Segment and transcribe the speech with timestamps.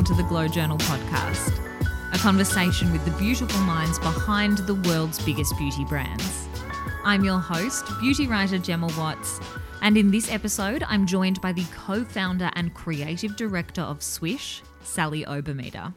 [0.00, 1.60] welcome to the Glow Journal podcast,
[2.14, 6.48] a conversation with the beautiful minds behind the world's biggest beauty brands.
[7.04, 9.40] I'm your host, beauty writer Gemma Watts,
[9.82, 14.62] and in this episode, I'm joined by the co founder and creative director of Swiish,
[14.82, 15.92] Sally Obermeder.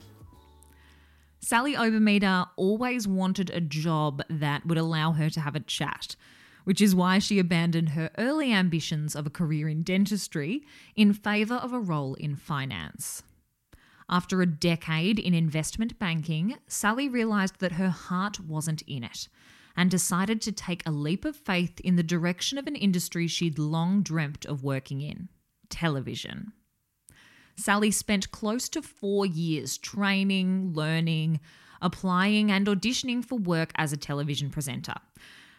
[1.40, 6.18] Sally Obermeder always wanted a job that would allow her to have a chat
[6.66, 10.64] which is why she abandoned her early ambitions of a career in dentistry
[10.96, 13.22] in favour of a role in finance.
[14.14, 19.28] After a decade in investment banking, Sally realised that her heart wasn't in it
[19.76, 23.58] and decided to take a leap of faith in the direction of an industry she'd
[23.58, 25.30] long dreamt of working in
[25.68, 26.54] television.
[27.56, 31.40] Sally spent close to four years training, learning,
[31.82, 34.94] applying, and auditioning for work as a television presenter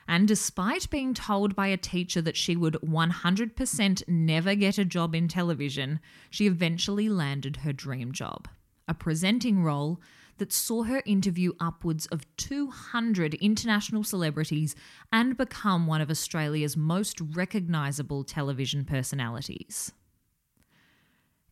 [0.07, 5.15] and despite being told by a teacher that she would 100% never get a job
[5.15, 8.49] in television, she eventually landed her dream job
[8.87, 10.01] a presenting role
[10.39, 14.75] that saw her interview upwards of 200 international celebrities
[15.13, 19.93] and become one of Australia's most recognisable television personalities.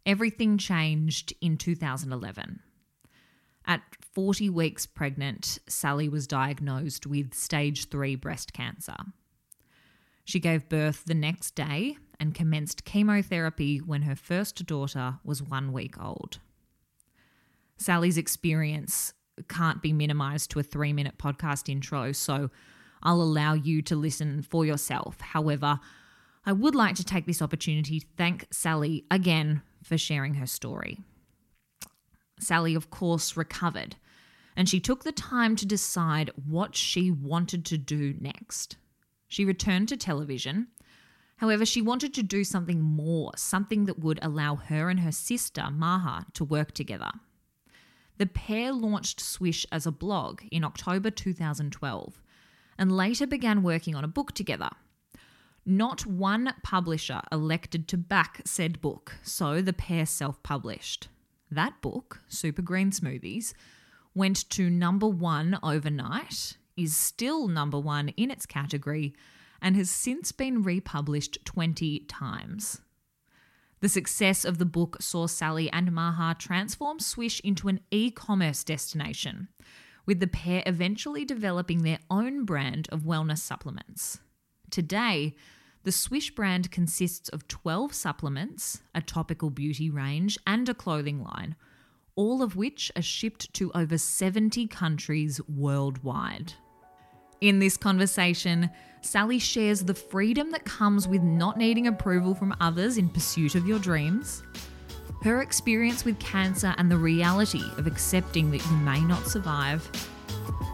[0.04, 2.60] Everything changed in 2011.
[3.66, 3.82] At
[4.12, 8.96] 40 weeks pregnant, Sally was diagnosed with stage 3 breast cancer.
[10.24, 15.72] She gave birth the next day and commenced chemotherapy when her first daughter was one
[15.72, 16.38] week old.
[17.76, 19.12] Sally's experience
[19.48, 22.50] can't be minimized to a three minute podcast intro, so
[23.02, 25.20] I'll allow you to listen for yourself.
[25.20, 25.80] However,
[26.44, 31.00] I would like to take this opportunity to thank Sally again for sharing her story.
[32.38, 33.96] Sally, of course, recovered,
[34.56, 38.76] and she took the time to decide what she wanted to do next.
[39.28, 40.68] She returned to television.
[41.36, 45.70] However, she wanted to do something more, something that would allow her and her sister,
[45.70, 47.10] Maha, to work together.
[48.18, 52.22] The pair launched Swiish as a blog in October 2012
[52.78, 54.70] and later began working on a book together.
[55.64, 61.08] Not one publisher elected to back said book, so the pair self published.
[61.52, 63.52] That book, Super Green Smoothies,
[64.14, 69.14] went to number one overnight, is still number one in its category,
[69.60, 72.80] and has since been republished 20 times.
[73.80, 78.64] The success of the book saw Sally and Maha transform Swiish into an e commerce
[78.64, 79.48] destination,
[80.06, 84.20] with the pair eventually developing their own brand of wellness supplements.
[84.70, 85.36] Today,
[85.84, 91.56] the Swiish brand consists of 12 supplements, a topical beauty range, and a clothing line,
[92.14, 96.52] all of which are shipped to over 70 countries worldwide.
[97.40, 98.70] In this conversation,
[99.00, 103.66] Sally shares the freedom that comes with not needing approval from others in pursuit of
[103.66, 104.44] your dreams,
[105.24, 109.88] her experience with cancer and the reality of accepting that you may not survive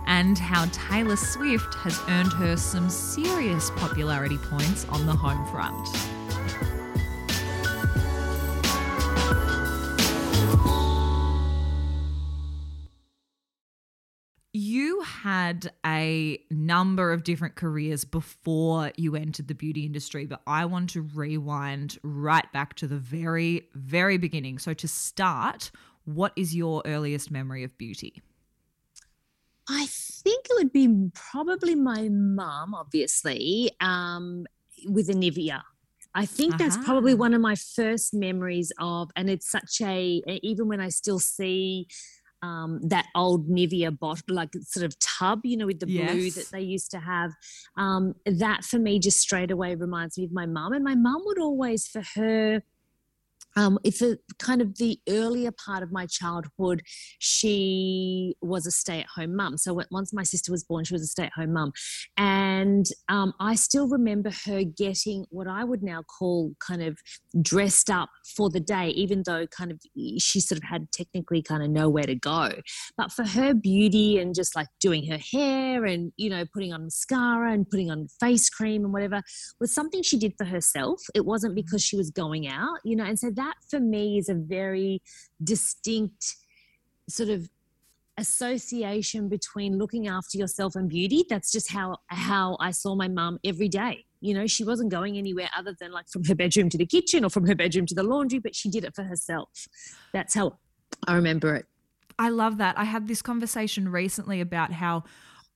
[0.08, 5.86] and how Taylor Swift has earned her some serious popularity points on the home front.
[14.54, 20.64] You had a number of different careers before you entered the beauty industry, but I
[20.64, 24.58] want to rewind right back to the very, very beginning.
[24.58, 25.70] So, to start,
[26.06, 28.22] what is your earliest memory of beauty?
[29.68, 34.46] I think it would be probably my mum, obviously, um,
[34.86, 35.62] with a Nivea.
[36.14, 36.64] I think uh-huh.
[36.64, 40.88] that's probably one of my first memories of, and it's such a, even when I
[40.88, 41.86] still see
[42.42, 46.12] um, that old Nivea bottle, like sort of tub, you know, with the yes.
[46.12, 47.32] blue that they used to have.
[47.76, 50.72] Um, that for me just straight away reminds me of my mum.
[50.72, 52.62] And my mum would always, for her,
[53.58, 56.82] um, it's a kind of the earlier part of my childhood.
[57.18, 59.58] She was a stay-at-home mum.
[59.58, 61.72] So once my sister was born, she was a stay-at-home mum,
[62.16, 66.98] and um, I still remember her getting what I would now call kind of
[67.42, 69.80] dressed up for the day, even though kind of
[70.18, 72.50] she sort of had technically kind of nowhere to go.
[72.96, 76.84] But for her beauty and just like doing her hair and you know putting on
[76.84, 79.22] mascara and putting on face cream and whatever
[79.60, 81.00] was something she did for herself.
[81.14, 84.18] It wasn't because she was going out, you know, and so that that for me
[84.18, 85.02] is a very
[85.42, 86.36] distinct
[87.08, 87.48] sort of
[88.18, 91.24] association between looking after yourself and beauty.
[91.28, 94.04] That's just how how i saw my mum every day.
[94.20, 97.24] You know she wasn't going anywhere other than like from her bedroom to the kitchen
[97.24, 99.68] or from her bedroom to the laundry but she did it for herself.
[100.12, 100.58] That's how
[101.06, 101.66] i remember it.
[102.18, 102.76] I love that.
[102.76, 105.04] I had this conversation recently about how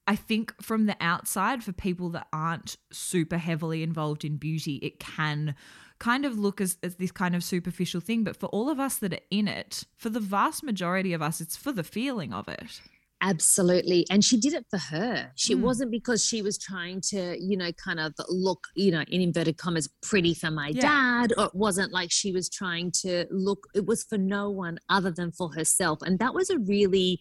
[0.06, 4.98] I think from the outside, for people that aren't super heavily involved in beauty, it
[4.98, 5.54] can
[6.02, 8.25] kind of look as, as this kind of superficial thing.
[8.25, 11.40] But for all of us that are in it, for the vast majority of us,
[11.40, 12.81] it's for the feeling of it.
[13.20, 14.04] Absolutely.
[14.10, 15.31] And she did it for her.
[15.37, 15.60] She mm.
[15.60, 19.58] wasn't because she was trying to, you know, kind of look, you know, in inverted
[19.58, 20.81] commas, pretty for my yeah.
[20.81, 24.78] dad, or it wasn't like she was trying to look, it was for no one
[24.88, 26.00] other than for herself.
[26.02, 27.20] And that was a really,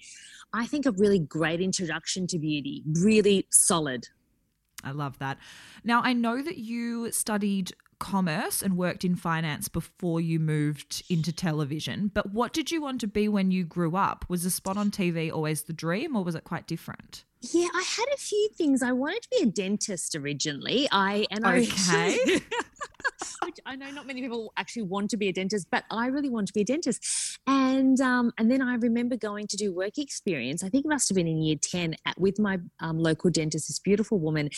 [0.53, 4.07] I think, a really great introduction to beauty, really solid.
[4.83, 5.37] I love that.
[5.83, 11.31] Now, I know that you studied commerce and worked in finance before you moved into
[11.31, 12.11] television.
[12.13, 14.25] But what did you want to be when you grew up?
[14.27, 17.23] Was a spot on TV always the dream or was it quite different?
[17.41, 18.83] Yeah, I had a few things.
[18.83, 20.87] I wanted to be a dentist originally.
[20.91, 22.17] I and okay.
[22.27, 22.41] I
[23.45, 26.29] which I know not many people actually want to be a dentist, but I really
[26.29, 27.39] want to be a dentist.
[27.47, 30.63] And um, and then I remember going to do work experience.
[30.63, 33.67] I think it must have been in year ten at, with my um, local dentist,
[33.67, 34.49] this beautiful woman.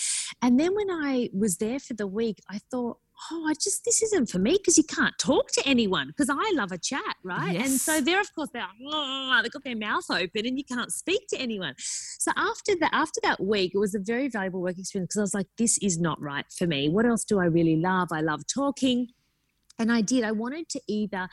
[0.42, 2.98] And then when I was there for the week, I thought,
[3.31, 6.54] oh, I just, this isn't for me because you can't talk to anyone because I
[6.56, 7.54] love a chat, right?
[7.54, 7.69] Yes.
[7.69, 10.92] And so they're, of course, they're, oh, they've got their mouth open and you can't
[10.92, 11.74] speak to anyone.
[11.77, 15.21] So after that, after that week, it was a very valuable work experience because I
[15.21, 16.89] was like, this is not right for me.
[16.89, 18.10] What else do I really love?
[18.12, 19.07] I love talking.
[19.80, 20.24] And I did.
[20.24, 21.28] I wanted to either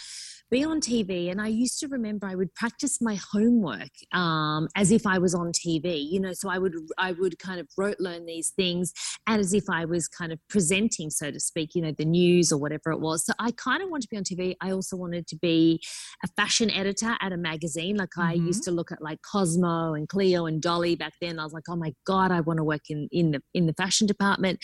[0.51, 4.91] be on TV, and I used to remember I would practice my homework um, as
[4.91, 6.05] if I was on TV.
[6.11, 8.93] You know, so I would I would kind of rote learn these things,
[9.27, 11.75] and as if I was kind of presenting, so to speak.
[11.75, 13.25] You know, the news or whatever it was.
[13.25, 14.57] So I kind of wanted to be on TV.
[14.61, 15.81] I also wanted to be
[16.25, 17.97] a fashion editor at a magazine.
[17.97, 18.29] Like mm-hmm.
[18.29, 21.39] I used to look at like Cosmo and Cleo and Dolly back then.
[21.39, 23.75] I was like, oh my god, I want to work in in the in the
[23.75, 24.61] fashion department.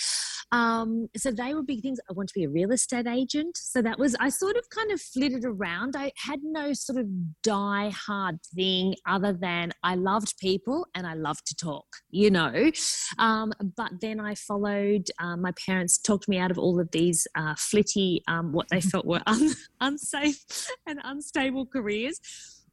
[0.53, 1.99] Um, so they were big things.
[2.09, 3.57] I want to be a real estate agent.
[3.69, 5.97] So that was, I sort of kind of flitted around.
[5.97, 7.07] I had no sort of
[7.43, 12.71] die hard thing other than I loved people and I loved to talk, you know.
[13.19, 17.27] Um, but then I followed, um, my parents talked me out of all of these
[17.35, 20.45] uh, flitty, um, what they felt were un- unsafe
[20.87, 22.21] and unstable careers.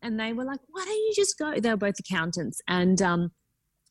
[0.04, 1.60] And they were like, why don't you just go?
[1.60, 2.62] They were both accountants.
[2.68, 3.32] And, um,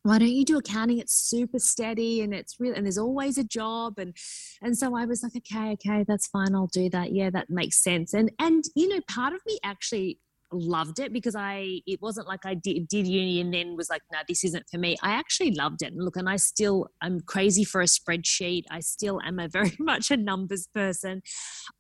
[0.05, 3.45] why don't you do accounting it's super steady and it's real and there's always a
[3.45, 4.17] job and
[4.63, 7.83] and so i was like okay okay that's fine i'll do that yeah that makes
[7.83, 10.19] sense and and you know part of me actually
[10.53, 14.03] loved it because I it wasn't like I did, did uni and then was like,
[14.13, 14.97] no, this isn't for me.
[15.03, 15.93] I actually loved it.
[15.93, 18.65] And look, and I still I'm crazy for a spreadsheet.
[18.71, 21.23] I still am a very much a numbers person.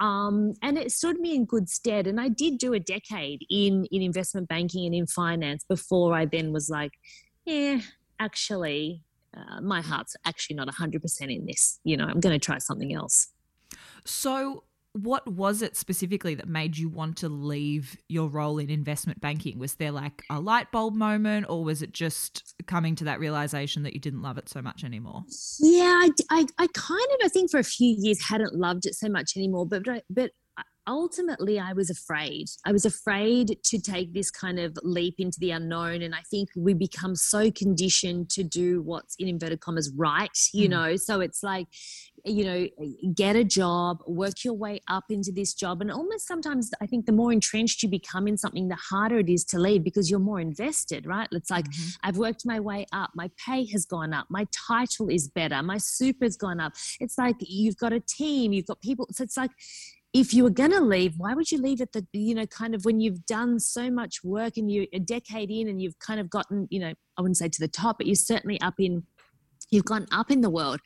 [0.00, 2.06] Um, and it stood me in good stead.
[2.06, 6.26] And I did do a decade in in investment banking and in finance before I
[6.26, 6.92] then was like,
[7.44, 7.80] yeah,
[8.22, 9.02] actually,
[9.36, 11.80] uh, my heart's actually not 100% in this.
[11.84, 13.28] You know, I'm going to try something else.
[14.04, 14.64] So,
[14.94, 19.58] what was it specifically that made you want to leave your role in investment banking?
[19.58, 23.84] Was there like a light bulb moment, or was it just coming to that realization
[23.84, 25.24] that you didn't love it so much anymore?
[25.60, 28.94] Yeah, I, I, I kind of, I think for a few years hadn't loved it
[28.94, 30.32] so much anymore, but but
[30.86, 32.46] ultimately I was afraid.
[32.64, 36.02] I was afraid to take this kind of leap into the unknown.
[36.02, 40.66] And I think we become so conditioned to do what's in inverted commas right, you
[40.66, 40.70] mm.
[40.70, 40.96] know.
[40.96, 41.66] So it's like,
[42.24, 42.68] you know,
[43.14, 45.80] get a job, work your way up into this job.
[45.80, 49.28] And almost sometimes I think the more entrenched you become in something, the harder it
[49.28, 51.28] is to leave because you're more invested, right?
[51.32, 52.08] It's like, mm-hmm.
[52.08, 55.78] I've worked my way up, my pay has gone up, my title is better, my
[55.78, 56.74] super's gone up.
[57.00, 59.08] It's like you've got a team, you've got people.
[59.12, 59.50] So it's like,
[60.12, 62.74] if you were going to leave, why would you leave at the, you know, kind
[62.74, 66.20] of when you've done so much work and you're a decade in and you've kind
[66.20, 69.04] of gotten, you know, I wouldn't say to the top, but you're certainly up in,
[69.70, 70.80] you've gone up in the world.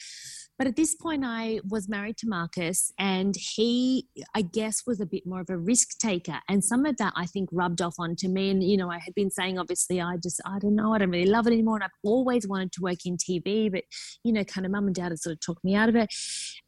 [0.58, 5.06] But at this point, I was married to Marcus, and he, I guess, was a
[5.06, 6.38] bit more of a risk taker.
[6.48, 8.50] And some of that I think rubbed off onto me.
[8.50, 11.10] And, you know, I had been saying, obviously, I just, I don't know, I don't
[11.10, 11.76] really love it anymore.
[11.76, 13.84] And I've always wanted to work in TV, but,
[14.24, 16.08] you know, kind of mum and dad had sort of talked me out of it.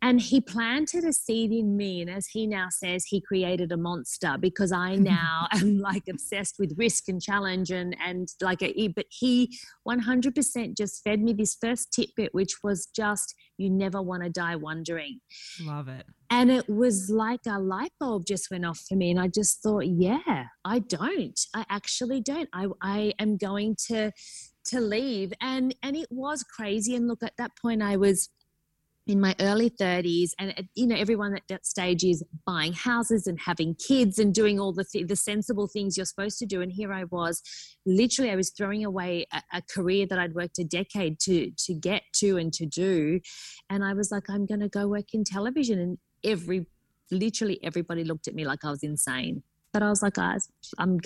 [0.02, 2.02] And he planted a seed in me.
[2.02, 6.57] And as he now says, he created a monster because I now am like obsessed
[6.59, 11.57] with risk and challenge and, and like, a, but he 100% just fed me this
[11.59, 15.21] first tidbit, which was just, you never want to die wondering.
[15.62, 16.07] Love it.
[16.31, 19.11] And it was like a light bulb just went off for me.
[19.11, 21.38] And I just thought, yeah, I don't.
[21.55, 22.49] I actually don't.
[22.53, 24.12] I, I am going to
[24.67, 25.33] to leave.
[25.41, 26.95] And and it was crazy.
[26.95, 28.29] And look, at that point I was
[29.09, 33.27] in my early 30s and uh, you know everyone at that stage is buying houses
[33.27, 36.61] and having kids and doing all the th- the sensible things you're supposed to do
[36.61, 37.43] and here I was
[37.87, 41.75] literally I was throwing away a, a, career that I'd worked a decade to to
[41.75, 43.21] get to and to do
[43.71, 46.67] and I was like I'm going to go work in television and every
[47.11, 51.00] literally everybody looked at me like I was insane but I was like guys I'm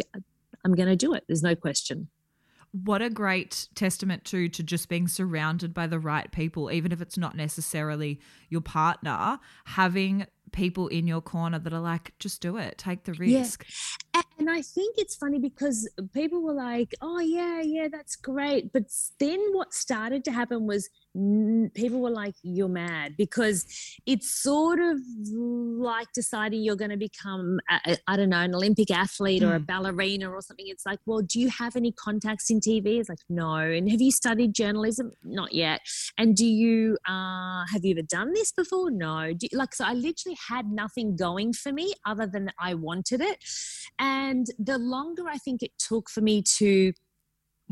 [0.64, 2.08] I'm going to do it there's no question
[2.72, 7.02] what a great testament to to just being surrounded by the right people even if
[7.02, 12.56] it's not necessarily your partner having people in your corner that are like, just do
[12.56, 13.66] it, take the risk.
[14.14, 14.22] Yeah.
[14.38, 18.72] And I think it's funny because people were like, oh, yeah, yeah, that's great.
[18.72, 18.84] But
[19.20, 20.88] then what started to happen was
[21.74, 23.66] people were like, you're mad because
[24.04, 24.98] it's sort of
[25.32, 29.64] like deciding you're going to become, I don't know, an Olympic athlete or a hmm.
[29.64, 30.66] ballerina or something.
[30.68, 32.98] It's like, well, do you have any contacts in TV?
[32.98, 33.56] It's like, no.
[33.56, 35.12] And have you studied journalism?
[35.22, 35.82] Not yet.
[36.18, 38.90] And do you, uh, have you ever done this before?
[38.90, 39.32] No.
[39.38, 43.38] You, like, so I literally had nothing going for me other than I wanted it.
[43.98, 46.92] And the longer I think it took for me to,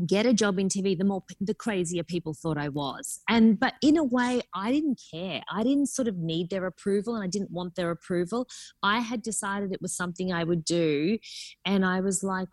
[0.05, 3.19] get a job in TV, the more the crazier people thought I was.
[3.29, 5.41] And but in a way, I didn't care.
[5.51, 8.47] I didn't sort of need their approval, and I didn't want their approval.
[8.83, 11.17] I had decided it was something I would do,
[11.65, 12.47] and I was like.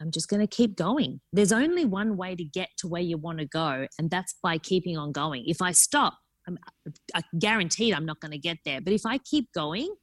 [0.00, 1.20] I'm just going to keep going.
[1.32, 4.56] There's only one way to get to where you want to go, and that's by
[4.56, 5.42] keeping on going.
[5.48, 6.14] If I stop,
[6.48, 6.58] I'm
[7.14, 8.80] I guaranteed I'm not going to get there.
[8.80, 9.94] But if I keep going,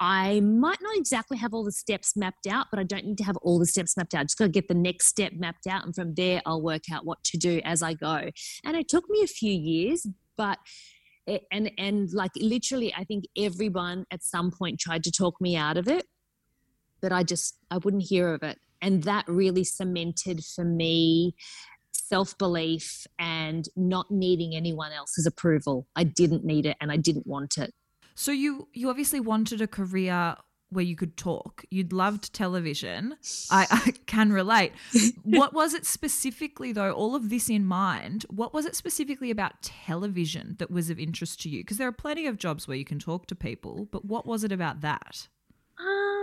[0.00, 3.24] I might not exactly have all the steps mapped out, but I don't need to
[3.24, 4.20] have all the steps mapped out.
[4.20, 5.84] I just got to get the next step mapped out.
[5.84, 8.30] And from there, I'll work out what to do as I go.
[8.64, 10.58] And it took me a few years, but
[11.50, 15.76] and and like literally i think everyone at some point tried to talk me out
[15.76, 16.04] of it
[17.00, 21.34] but i just i wouldn't hear of it and that really cemented for me
[22.12, 27.56] self-belief and not needing anyone else's approval i didn't need it and i didn't want
[27.56, 27.72] it
[28.14, 30.36] so you you obviously wanted a career
[30.72, 31.64] where you could talk.
[31.70, 33.16] You'd loved television.
[33.50, 34.72] I, I can relate.
[35.22, 39.62] what was it specifically, though, all of this in mind, what was it specifically about
[39.62, 41.60] television that was of interest to you?
[41.60, 44.44] Because there are plenty of jobs where you can talk to people, but what was
[44.44, 45.28] it about that?
[45.78, 46.21] Um,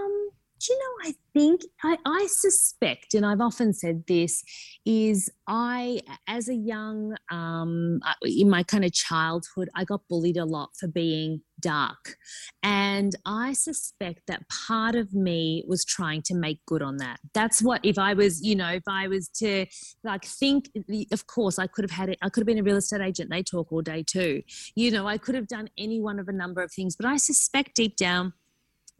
[0.59, 4.43] do you know, I think, I, I suspect, and I've often said this,
[4.85, 10.37] is I, as a young, um, uh, in my kind of childhood, I got bullied
[10.37, 12.15] a lot for being dark.
[12.63, 17.19] And I suspect that part of me was trying to make good on that.
[17.33, 19.65] That's what, if I was, you know, if I was to
[20.03, 20.69] like think,
[21.11, 23.29] of course, I could have had it, I could have been a real estate agent.
[23.29, 24.41] They talk all day too.
[24.75, 27.17] You know, I could have done any one of a number of things, but I
[27.17, 28.33] suspect deep down,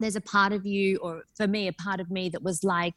[0.00, 2.94] there's a part of you or for me a part of me that was like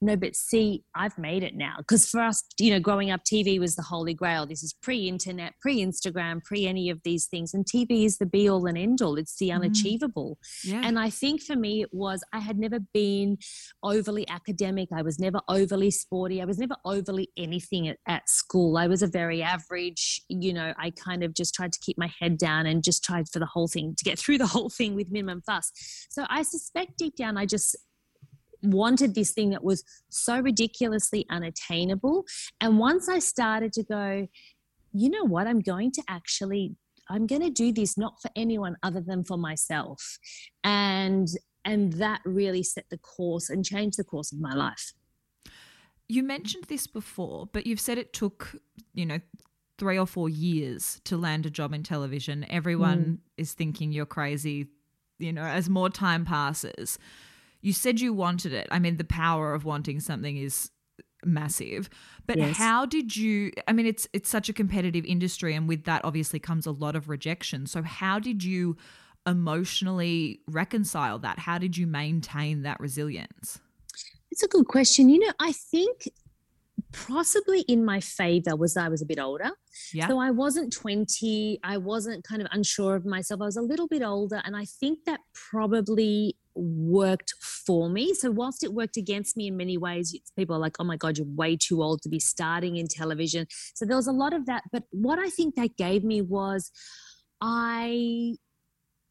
[0.00, 1.76] no but see i've made it now.
[1.78, 4.46] Because for us you know growing up tv was the holy grail.
[4.46, 8.66] This is pre-internet pre-instagram pre any of these things and tv is the be all
[8.66, 9.62] and end all it's the mm-hmm.
[9.62, 10.38] unachievable.
[10.66, 10.72] Mm.
[10.72, 10.82] yeah.
[10.84, 13.36] and i think for me it was i had never been
[13.82, 14.88] overly academic.
[14.92, 16.40] I was never overly sporty.
[16.40, 18.76] I was never overly anything at, at school.
[18.76, 22.10] I was a very average you know i kind of just tried to keep my
[22.20, 24.94] head down and just tried for the whole thing to get through the whole thing
[24.94, 25.72] with minimum fuss.
[26.10, 27.76] So i suspect deep down, I just
[28.62, 32.24] wanted this thing that was so ridiculously unattainable.
[32.60, 34.28] And once I started to go,
[34.92, 36.76] you know what, I'm going to actually
[37.08, 40.18] I'm going to do this not for anyone other than for myself.
[40.62, 41.28] And
[41.64, 44.92] and that really set the course and changed the course of my life.
[46.08, 48.54] You mentioned this before, but you've said it took,
[48.92, 49.20] you know,
[49.78, 52.44] 3 or 4 years to land a job in television.
[52.50, 53.18] Everyone mm.
[53.38, 54.68] is thinking you're crazy
[55.24, 56.98] you know, as more time passes.
[57.62, 58.68] You said you wanted it.
[58.70, 60.70] I mean, the power of wanting something is
[61.24, 61.88] massive.
[62.26, 62.56] But yes.
[62.56, 66.38] how did you I mean it's it's such a competitive industry and with that obviously
[66.38, 67.66] comes a lot of rejection.
[67.66, 68.76] So how did you
[69.26, 71.38] emotionally reconcile that?
[71.38, 73.58] How did you maintain that resilience?
[74.30, 75.08] It's a good question.
[75.08, 76.08] You know, I think
[76.94, 79.50] possibly in my favor was I was a bit older.
[79.92, 80.08] Yeah.
[80.08, 81.60] So I wasn't 20.
[81.62, 83.40] I wasn't kind of unsure of myself.
[83.40, 84.40] I was a little bit older.
[84.44, 88.14] And I think that probably worked for me.
[88.14, 91.18] So whilst it worked against me in many ways, people are like, oh my God,
[91.18, 93.46] you're way too old to be starting in television.
[93.74, 94.62] So there was a lot of that.
[94.72, 96.70] But what I think that gave me was
[97.40, 98.36] I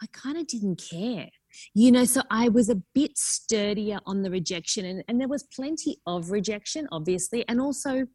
[0.02, 1.30] I kind of didn't care
[1.74, 5.44] you know so i was a bit sturdier on the rejection and, and there was
[5.56, 8.06] plenty of rejection obviously and also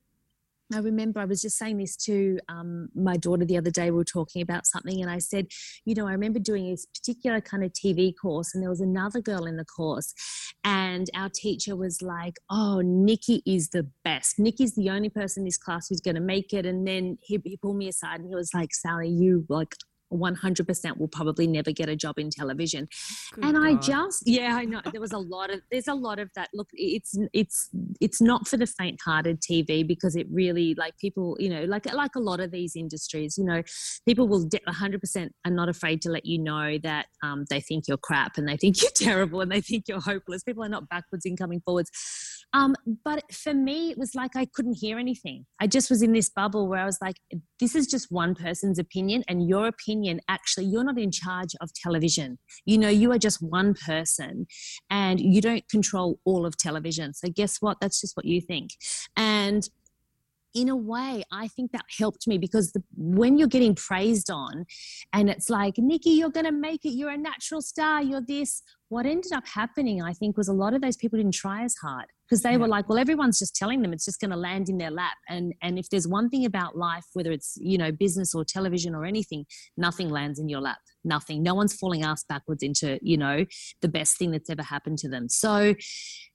[0.74, 3.90] I remember I was just saying this to um, my daughter the other day.
[3.90, 5.46] We were talking about something, and I said,
[5.86, 9.20] You know, I remember doing this particular kind of TV course, and there was another
[9.20, 10.12] girl in the course,
[10.64, 14.38] and our teacher was like, Oh, Nikki is the best.
[14.38, 16.66] Nikki's the only person in this class who's going to make it.
[16.66, 19.74] And then he, he pulled me aside and he was like, Sally, you like
[20.12, 22.88] 100% will probably never get a job in television.
[23.34, 23.66] Good and God.
[23.66, 26.48] i just yeah i know there was a lot of there's a lot of that
[26.54, 27.68] look it's it's
[28.00, 31.92] it's not for the faint hearted tv because it really like people you know like
[31.92, 33.62] like a lot of these industries you know
[34.06, 37.96] people will 100% are not afraid to let you know that um, they think you're
[37.96, 40.42] crap and they think you're terrible and they think you're hopeless.
[40.42, 41.90] People are not backwards in coming forwards
[42.54, 42.74] Um,
[43.04, 45.44] but for me, it was like I couldn't hear anything.
[45.60, 47.16] I just was in this bubble where I was like,
[47.60, 51.72] this is just one person's opinion, and your opinion actually, you're not in charge of
[51.74, 52.38] television.
[52.64, 54.46] You know, you are just one person
[54.90, 57.12] and you don't control all of television.
[57.12, 57.78] So, guess what?
[57.80, 58.70] That's just what you think.
[59.16, 59.68] And
[60.58, 64.66] in a way, I think that helped me because the, when you're getting praised on
[65.12, 68.62] and it's like, Nikki, you're going to make it, you're a natural star, you're this.
[68.88, 71.76] What ended up happening, I think, was a lot of those people didn't try as
[71.76, 72.56] hard because they yeah.
[72.56, 75.16] were like, well, everyone's just telling them it's just going to land in their lap.
[75.28, 78.94] And, and if there's one thing about life, whether it's, you know, business or television
[78.94, 79.44] or anything,
[79.76, 80.78] nothing lands in your lap.
[81.04, 81.42] Nothing.
[81.42, 83.44] No one's falling ass backwards into, you know,
[83.82, 85.28] the best thing that's ever happened to them.
[85.28, 85.74] So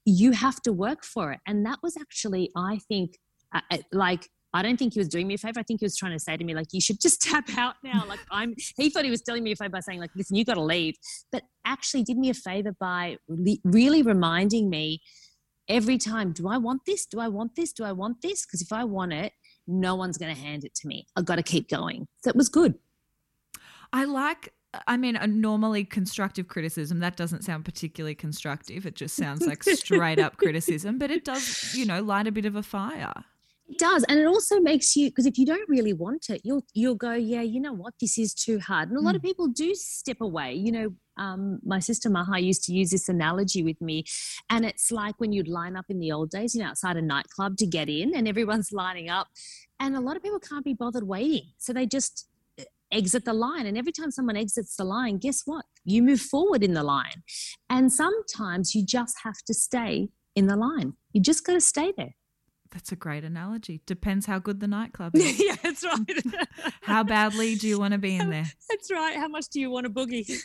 [0.06, 1.40] you have to work for it.
[1.48, 3.18] And that was actually, I think,
[3.92, 5.60] like I don't think he was doing me a favor.
[5.60, 7.76] I think he was trying to say to me, like, you should just tap out
[7.84, 8.04] now.
[8.08, 10.46] Like, I'm, he thought he was telling me a favor by saying, like, listen, you
[10.46, 10.96] got to leave.
[11.32, 13.18] But actually did me a favor by
[13.64, 15.02] really reminding me
[15.68, 17.08] every time, do I want this?
[17.08, 17.74] Do I want this?
[17.74, 18.46] Do I want this?
[18.46, 19.34] Because if I want it,
[19.66, 21.08] no one's going to hand it to me.
[21.16, 22.08] I've got to keep going.
[22.24, 22.76] So it was good.
[23.92, 24.54] I like
[24.88, 28.88] I mean, a normally constructive criticism, that doesn't sound particularly constructive.
[28.88, 32.46] It just sounds like straight up criticism, but it does, you know, light a bit
[32.46, 33.14] of a fire.
[33.70, 36.66] It does, and it also makes you because if you don't really want it, you'll
[36.74, 38.90] you'll go, yeah, you know what, this is too hard.
[38.90, 39.28] And a lot of hmm.
[39.28, 40.54] people do step away.
[40.54, 44.04] You know, um, my sister Maha used to use this analogy with me,
[44.50, 47.02] and it's like when you'd line up in the old days, you know, outside a
[47.02, 49.28] nightclub to get in, and everyone's lining up,
[49.80, 52.28] and a lot of people can't be bothered waiting, so they just
[52.60, 53.66] uh, exit the line.
[53.66, 55.64] And every time someone exits the line, guess what?
[55.86, 57.24] You move forward in the line,
[57.70, 60.96] and sometimes you just have to stay in the line.
[61.14, 62.16] You just got to stay there.
[62.74, 63.82] That's a great analogy.
[63.86, 65.40] Depends how good the nightclub is.
[65.40, 66.48] yeah, that's right.
[66.82, 68.52] how badly do you want to be in there?
[68.70, 69.16] That's right.
[69.16, 70.42] How much do you want to boogie?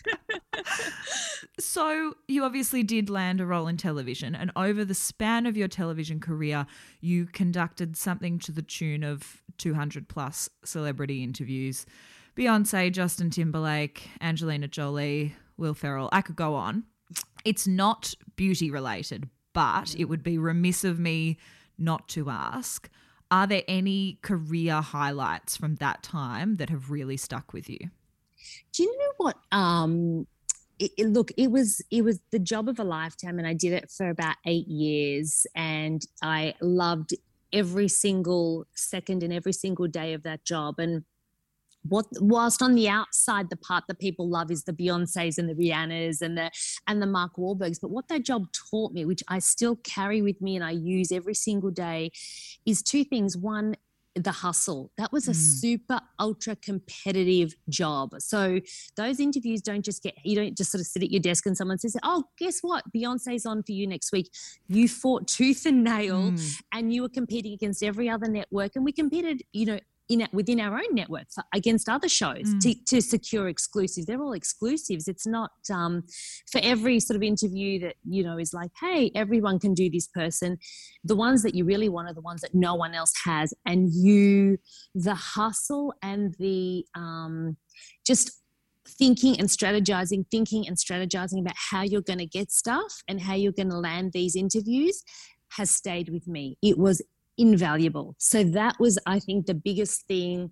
[1.58, 5.68] so, you obviously did land a role in television, and over the span of your
[5.68, 6.66] television career,
[7.00, 11.86] you conducted something to the tune of 200 plus celebrity interviews.
[12.36, 16.10] Beyonce, Justin Timberlake, Angelina Jolie, Will Ferrell.
[16.12, 16.84] I could go on.
[17.44, 20.00] It's not beauty related, but mm.
[20.00, 21.38] it would be remiss of me
[21.78, 22.88] not to ask.
[23.30, 27.90] Are there any career highlights from that time that have really stuck with you?
[28.72, 29.36] Do you know what?
[29.52, 30.26] Um,
[30.78, 33.72] it, it, look, it was it was the job of a lifetime, and I did
[33.72, 37.14] it for about eight years, and I loved
[37.52, 40.78] every single second and every single day of that job.
[40.78, 41.04] And
[41.82, 45.54] what whilst on the outside the part that people love is the Beyonces and the
[45.54, 46.50] Rihannas and the
[46.86, 50.40] and the Mark Wahlbergs but what that job taught me which I still carry with
[50.40, 52.10] me and I use every single day
[52.66, 53.36] is two things.
[53.36, 53.74] One
[54.14, 54.90] the hustle.
[54.98, 55.36] That was a mm.
[55.36, 58.14] super ultra competitive job.
[58.18, 58.60] So
[58.96, 61.56] those interviews don't just get you don't just sort of sit at your desk and
[61.56, 62.84] someone says oh guess what?
[62.94, 64.30] Beyonce's on for you next week.
[64.68, 66.62] You fought tooth and nail mm.
[66.72, 70.60] and you were competing against every other network and we competed you know in within
[70.60, 72.60] our own network against other shows mm.
[72.60, 74.06] to, to, secure exclusives.
[74.06, 75.08] They're all exclusives.
[75.08, 76.04] It's not um,
[76.50, 80.06] for every sort of interview that you know is like, hey, everyone can do this
[80.08, 80.58] person.
[81.04, 83.92] The ones that you really want are the ones that no one else has, and
[83.92, 84.58] you,
[84.94, 87.56] the hustle and the um,
[88.06, 88.40] just
[88.88, 93.34] thinking and strategizing, thinking and strategizing about how you're going to get stuff and how
[93.34, 95.02] you're going to land these interviews
[95.50, 96.56] has stayed with me.
[96.62, 97.02] It was
[97.38, 98.14] invaluable.
[98.18, 100.50] So that was, I think, the biggest thing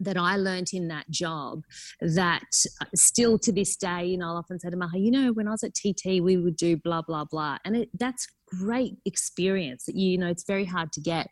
[0.00, 1.62] that I learned in that job
[2.00, 2.48] that
[2.80, 5.46] uh, still to this day, you know, I'll often say to Maha, you know, when
[5.46, 7.58] I was at TT, we would do blah, blah, blah.
[7.64, 11.28] And it, that's great experience that, you know, it's very hard to get.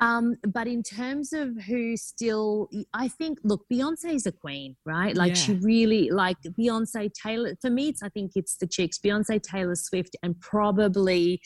[0.00, 5.16] Um, but in terms of who still, I think, look, Beyonce is a queen, right?
[5.16, 5.34] Like yeah.
[5.34, 9.74] she really, like Beyonce, Taylor, for me, it's, I think it's the chicks, Beyonce, Taylor
[9.74, 11.40] Swift, and probably,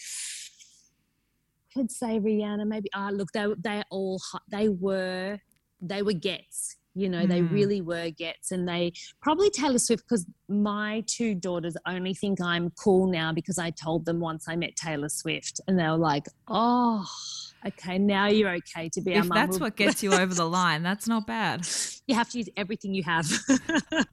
[1.73, 2.89] could say Rihanna, maybe.
[2.95, 5.39] Ah, oh, look, they they all they were
[5.81, 6.77] they were gets.
[6.95, 7.29] You know, mm.
[7.29, 12.41] they really were gets, and they probably Taylor Swift because my two daughters only think
[12.41, 15.97] I'm cool now because I told them once I met Taylor Swift, and they were
[15.97, 17.07] like, "Oh,
[17.65, 20.49] okay, now you're okay to be if our mum." That's what gets you over the
[20.49, 20.83] line.
[20.83, 21.65] That's not bad.
[22.09, 23.31] You have to use everything you have.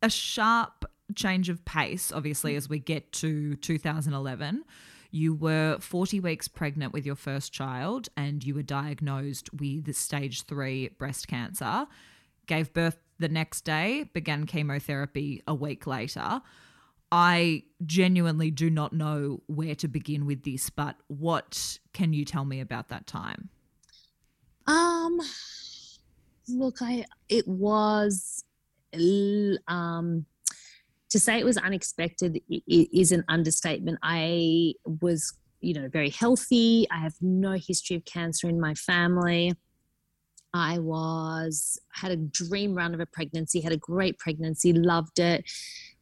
[0.00, 4.64] A sharp change of pace, obviously, as we get to 2011
[5.10, 10.42] you were 40 weeks pregnant with your first child and you were diagnosed with stage
[10.42, 11.86] three breast cancer,
[12.46, 16.42] gave birth the next day, began chemotherapy a week later.
[17.10, 22.44] I genuinely do not know where to begin with this, but what can you tell
[22.44, 23.48] me about that time?
[24.66, 25.18] Um,
[26.48, 28.44] look, I it was
[29.68, 30.26] um
[31.10, 33.98] to say it was unexpected is an understatement.
[34.02, 36.86] I was, you know, very healthy.
[36.90, 39.52] I have no history of cancer in my family.
[40.54, 45.44] I was had a dream run of a pregnancy, had a great pregnancy, loved it,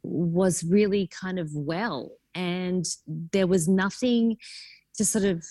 [0.02, 2.84] was really kind of well, and
[3.32, 4.36] there was nothing
[4.96, 5.44] to sort of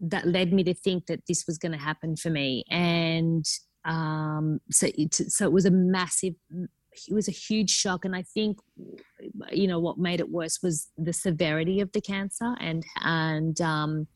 [0.00, 3.44] that led me to think that this was going to happen for me, and
[3.84, 6.34] um, so it, so it was a massive
[7.08, 8.04] it was a huge shock.
[8.04, 8.58] And i think
[9.52, 12.54] you know what made it worse was the severity of the cancer.
[12.60, 14.06] And and um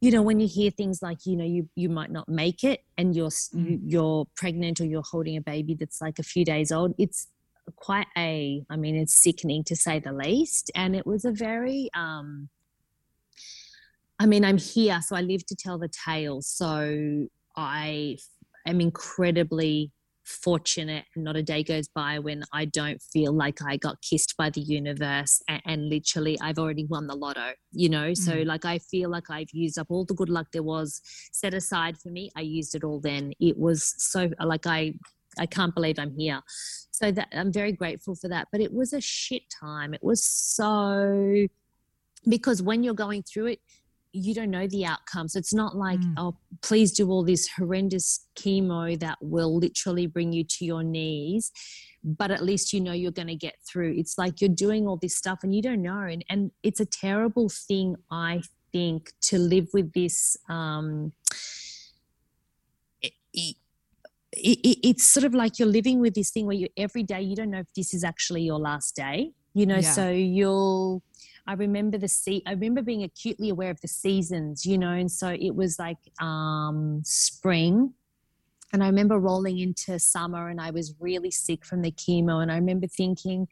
[0.00, 2.84] you know when you hear things like you know you you might not make it
[2.98, 3.80] and you're mm.
[3.84, 7.28] you're pregnant or you're holding a baby that's like a few days old it's
[7.76, 10.70] quite a i mean it's sickening to say the least.
[10.74, 12.48] And it was a very um
[14.18, 16.42] i mean i'm here so i live to tell the tale.
[16.42, 18.18] So i
[18.66, 19.92] am incredibly
[20.24, 24.36] fortunate and not a day goes by when I don't feel like I got kissed
[24.36, 28.10] by the universe and, and literally I've already won the lotto, you know?
[28.10, 28.16] Mm.
[28.16, 31.00] So like I feel like I've used up all the good luck there was
[31.32, 32.30] set aside for me.
[32.36, 33.32] I used it all then.
[33.40, 34.94] It was so like I
[35.38, 36.40] I can't believe I'm here.
[36.90, 38.48] So that I'm very grateful for that.
[38.52, 39.94] But it was a shit time.
[39.94, 41.46] It was so
[42.28, 43.58] because when you're going through it,
[44.12, 45.34] you don't know the outcomes.
[45.34, 46.14] It's not like, mm.
[46.16, 51.50] oh, please do all this horrendous chemo that will literally bring you to your knees,
[52.04, 53.94] but at least you know you're going to get through.
[53.96, 56.02] It's like you're doing all this stuff and you don't know.
[56.02, 60.36] And, and it's a terrible thing, I think, to live with this.
[60.48, 61.12] Um,
[63.00, 63.56] it, it,
[64.32, 67.36] it, it's sort of like you're living with this thing where you every day you
[67.36, 69.92] don't know if this is actually your last day you know yeah.
[69.92, 71.02] so you'll
[71.46, 72.42] I remember the sea.
[72.46, 75.98] I remember being acutely aware of the seasons, you know, and so it was like
[76.20, 77.94] um, spring,
[78.72, 82.50] and I remember rolling into summer, and I was really sick from the chemo, and
[82.50, 83.48] I remember thinking.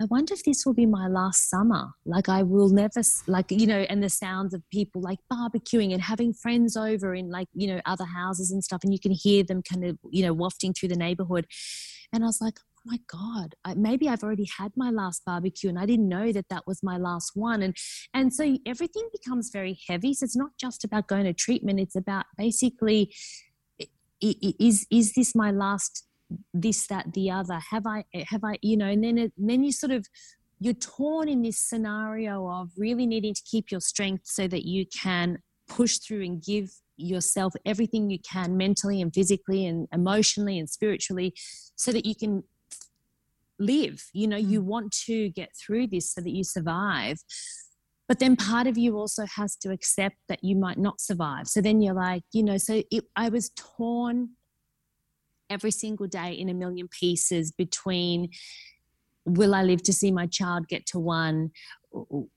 [0.00, 1.90] I wonder if this will be my last summer.
[2.04, 6.02] Like I will never, like you know, and the sounds of people like barbecuing and
[6.02, 9.44] having friends over in like you know other houses and stuff, and you can hear
[9.44, 11.46] them kind of you know wafting through the neighborhood.
[12.12, 15.68] And I was like, oh my god I, maybe i've already had my last barbecue
[15.68, 17.62] and i didn't know that that was my last one.
[17.62, 17.76] And
[18.14, 20.14] and so everything becomes very heavy.
[20.14, 23.14] So it's not just about going to treatment it's about basically
[24.20, 26.06] is is this my last
[26.54, 27.60] this that the other?
[27.70, 30.06] Have i eh, have i you know and then it, then you sort of
[30.60, 34.86] you're torn in this scenario of really needing to keep your strength so that you
[34.86, 40.70] can push through and give yourself everything you can mentally and physically and emotionally and
[40.70, 41.34] spiritually
[41.74, 42.44] so that you can
[43.62, 44.04] live.
[44.12, 44.66] You know you mm.
[44.66, 47.18] want to get through this so that you survive.
[48.08, 51.48] But then part of you also has to accept that you might not survive.
[51.48, 54.30] So then you're like you know so it, i was torn
[55.50, 58.30] every single day in a million pieces between
[59.24, 61.50] will i live to see my child get to one?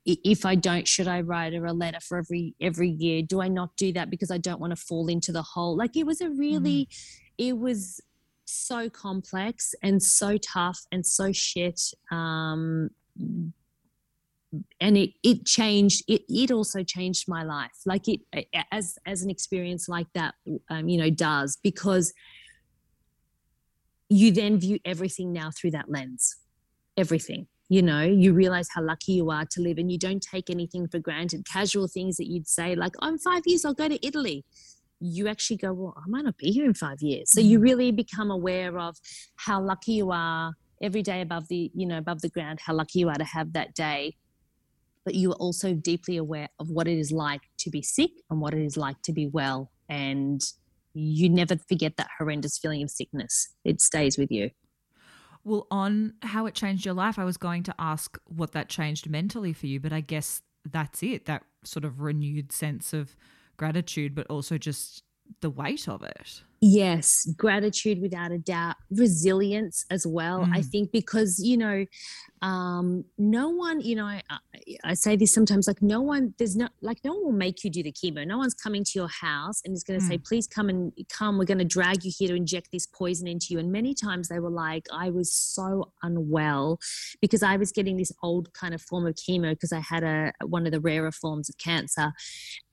[0.06, 3.22] If i don't should i write her a letter for every every year?
[3.22, 5.76] Do i not do that because i don't want to fall into the hole?
[5.76, 6.98] Like it was a really mm.
[7.38, 8.02] it was
[8.46, 11.82] so complex and so tough and so shit.
[12.12, 12.92] Um,
[14.80, 17.82] and it it changed it it also changed my life.
[17.86, 18.22] Like it
[18.72, 20.36] as as an experience like that
[20.70, 22.14] um, you know does because
[24.08, 26.38] you then view everything now through that lens.
[26.96, 30.50] Everything you know you realize how lucky you are to live and you don't take
[30.50, 31.46] anything for granted.
[31.52, 34.46] Casual things that you'd say like oh, in five years i'll go to italy
[35.00, 37.32] you actually go, well, I might not be here in five years.
[37.32, 37.64] So you mm.
[37.64, 38.98] really become aware of
[39.36, 43.00] how lucky you are every day above the, you know, above the ground, how lucky
[43.00, 44.16] you are to have that day.
[45.04, 48.42] But you are also deeply aware of what it is like to be sick and
[48.42, 49.72] what it is like to be well.
[49.88, 50.42] And
[50.94, 53.50] you never forget that horrendous feeling of sickness.
[53.64, 54.50] It stays with you.
[55.44, 59.08] Well, on how it changed your life, I was going to ask what that changed
[59.08, 63.16] mentally for you, but I guess that's it that sort of renewed sense of
[63.58, 65.04] gratitude, but also just
[65.42, 66.44] the weight of it.
[66.62, 70.42] Yes, gratitude without a doubt, resilience as well.
[70.42, 70.56] Mm.
[70.56, 71.86] I think because, you know,
[72.42, 74.22] um, no one, you know, I,
[74.84, 77.70] I, say this sometimes like, no one, there's no, like, no one will make you
[77.70, 78.26] do the chemo.
[78.26, 80.10] No one's coming to your house and is going to mm.
[80.10, 81.38] say, please come and come.
[81.38, 83.60] We're going to drag you here to inject this poison into you.
[83.60, 86.80] And many times they were like, I was so unwell
[87.22, 90.34] because I was getting this old kind of form of chemo because I had a
[90.46, 92.12] one of the rarer forms of cancer.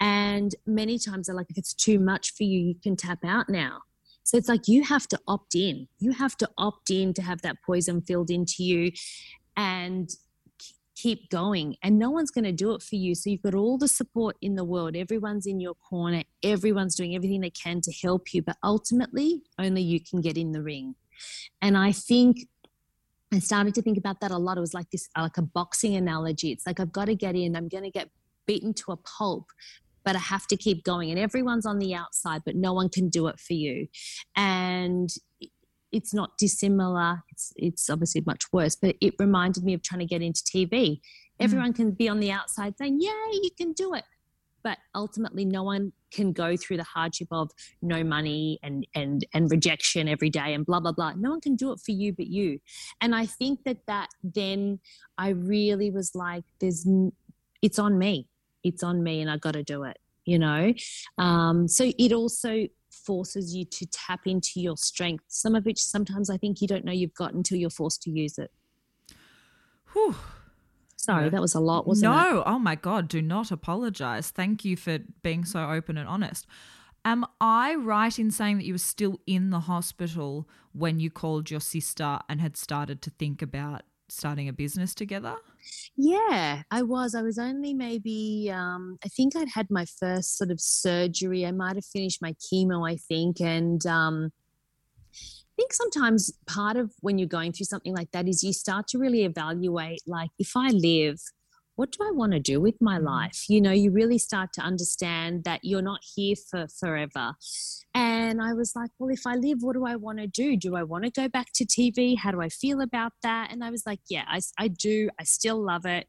[0.01, 3.49] And many times they're like, if it's too much for you, you can tap out
[3.49, 3.82] now.
[4.25, 5.89] So it's like you have to opt in.
[5.99, 8.93] You have to opt in to have that poison filled into you
[9.57, 10.11] and
[10.95, 11.77] keep going.
[11.83, 13.15] And no one's going to do it for you.
[13.15, 14.97] So you've got all the support in the world.
[14.97, 16.23] Everyone's in your corner.
[16.43, 18.43] Everyone's doing everything they can to help you.
[18.43, 20.95] But ultimately, only you can get in the ring.
[21.61, 22.47] And I think
[23.33, 24.59] I started to think about that a lot.
[24.59, 26.53] It was like this, like a boxing analogy.
[26.53, 27.57] It's like I've got to get in.
[27.57, 28.11] I'm going to get
[28.47, 29.47] beaten to a pulp,
[30.05, 31.11] but I have to keep going.
[31.11, 33.89] And everyone's on the outside, but no one can do it for you.
[34.37, 35.11] And
[35.93, 37.23] it's not dissimilar.
[37.31, 40.71] It's it's obviously much worse, but it reminded me of trying to get into TV.
[40.71, 41.01] Mm.
[41.41, 41.77] Everyone mm.
[41.77, 44.05] can be on the outside saying, "Yeah, you can do it,"
[44.65, 47.51] but ultimately, no one can go through the hardship of
[47.83, 51.13] no money and and and rejection every day and blah blah blah.
[51.13, 52.59] No one can do it for you but you.
[53.01, 54.81] And I think that that then
[55.19, 56.87] I really was like, "There's,
[57.61, 58.29] it's on me.
[58.65, 60.73] It's on me, and I got to do it." You know,
[61.19, 66.31] um, so it also forces you to tap into your strength, some of which sometimes
[66.31, 68.51] I think you don't know you've got until you're forced to use it.
[69.93, 70.15] Whew.
[70.97, 72.19] Sorry, that was a lot, wasn't no.
[72.19, 72.33] it?
[72.33, 74.31] No, oh my God, do not apologize.
[74.31, 76.47] Thank you for being so open and honest.
[77.05, 81.51] Am I right in saying that you were still in the hospital when you called
[81.51, 85.37] your sister and had started to think about starting a business together?
[85.97, 87.15] Yeah, I was.
[87.15, 91.47] I was only maybe, um, I think I'd had my first sort of surgery.
[91.47, 93.41] I might have finished my chemo, I think.
[93.41, 94.33] And um,
[95.15, 98.89] I think sometimes part of when you're going through something like that is you start
[98.89, 101.21] to really evaluate, like, if I live,
[101.77, 103.05] what do I want to do with my mm.
[103.05, 103.49] life?
[103.49, 107.33] You know, you really start to understand that you're not here for forever.
[107.95, 110.57] And I was like, well, if I live, what do I want to do?
[110.57, 112.17] Do I want to go back to TV?
[112.19, 113.51] How do I feel about that?
[113.51, 115.09] And I was like, yeah, I, I do.
[115.19, 116.07] I still love it.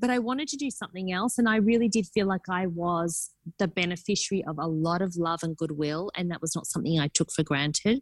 [0.00, 1.38] But I wanted to do something else.
[1.38, 5.40] And I really did feel like I was the beneficiary of a lot of love
[5.42, 6.12] and goodwill.
[6.16, 8.00] And that was not something I took for granted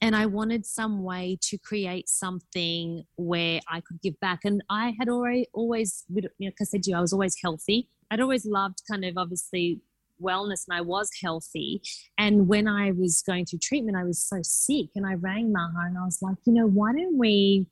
[0.00, 4.40] and I wanted some way to create something where I could give back.
[4.44, 7.36] And I had already always, you know, like I said to you, I was always
[7.42, 7.88] healthy.
[8.10, 9.80] I'd always loved kind of obviously
[10.22, 11.82] wellness and I was healthy.
[12.16, 14.86] And when I was going through treatment, I was so sick.
[14.94, 17.66] And I rang Maha and I was like, you know, why don't we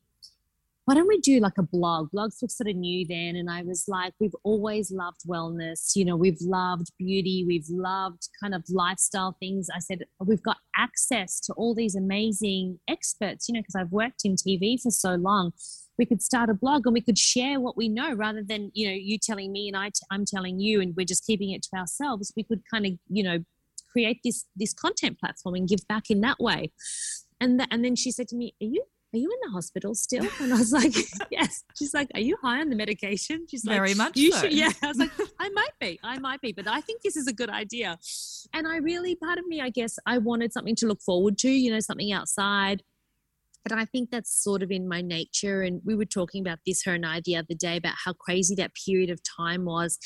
[0.86, 2.10] why don't we do like a blog?
[2.14, 3.34] Blogs were sort of new then.
[3.34, 5.96] And I was like, we've always loved wellness.
[5.96, 7.44] You know, we've loved beauty.
[7.44, 9.66] We've loved kind of lifestyle things.
[9.74, 14.20] I said, we've got access to all these amazing experts, you know, because I've worked
[14.24, 15.50] in TV for so long.
[15.98, 18.86] We could start a blog and we could share what we know rather than, you
[18.86, 21.64] know, you telling me and I t- I'm telling you and we're just keeping it
[21.64, 22.32] to ourselves.
[22.36, 23.44] We could kind of, you know,
[23.90, 26.70] create this this content platform and give back in that way.
[27.40, 30.26] And, and then she said to me, Are you are you in the hospital still?
[30.40, 30.94] And I was like,
[31.30, 31.64] yes.
[31.76, 33.46] She's like, are you high on the medication?
[33.48, 34.42] She's very like, much you so.
[34.42, 34.52] Should.
[34.52, 34.72] Yeah.
[34.82, 37.32] I was like, I might be, I might be, but I think this is a
[37.32, 37.98] good idea.
[38.52, 41.50] And I really, part of me, I guess, I wanted something to look forward to,
[41.50, 42.82] you know, something outside.
[43.64, 45.62] But I think that's sort of in my nature.
[45.62, 48.54] And we were talking about this, her and I, the other day about how crazy
[48.56, 49.98] that period of time was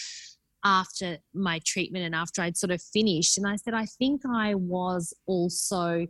[0.65, 3.39] after my treatment and after I'd sort of finished.
[3.39, 6.07] And I said, I think I was also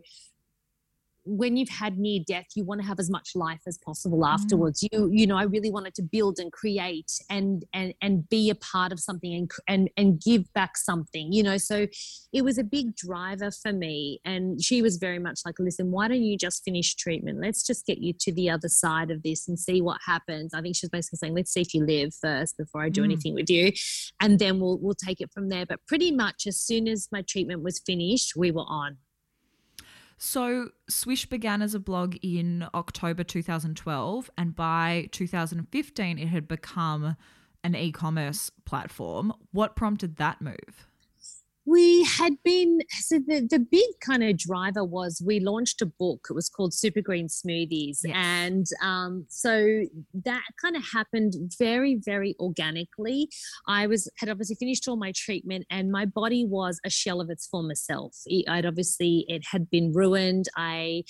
[1.23, 4.27] when you've had near death you want to have as much life as possible mm.
[4.27, 4.89] afterwards mm.
[4.91, 8.55] you you know i really wanted to build and create and and and be a
[8.55, 11.87] part of something and and and give back something you know so
[12.33, 16.07] it was a big driver for me and she was very much like listen why
[16.07, 19.47] don't you just finish treatment let's just get you to the other side of this
[19.47, 22.57] and see what happens i think she's basically saying let's see if you live first
[22.57, 23.05] before i do mm.
[23.05, 23.71] anything with you
[24.19, 27.21] and then we'll we'll take it from there but pretty much as soon as my
[27.21, 28.97] treatment was finished we were on
[30.23, 37.15] so, Swiish began as a blog in October 2012, and by 2015, it had become
[37.63, 39.33] an e commerce platform.
[39.51, 40.90] What prompted that move?
[41.65, 46.27] We had been so the, the big kind of driver was we launched a book.
[46.29, 47.99] It was called super green smoothies.
[48.03, 48.15] Yes.
[48.15, 49.83] and um, so
[50.25, 53.29] that kind of happened very very organically.
[53.67, 57.29] I was had obviously finished all my treatment and my body was a shell of
[57.29, 58.17] its former self.
[58.47, 60.47] I'd obviously it had been ruined.
[60.57, 61.03] I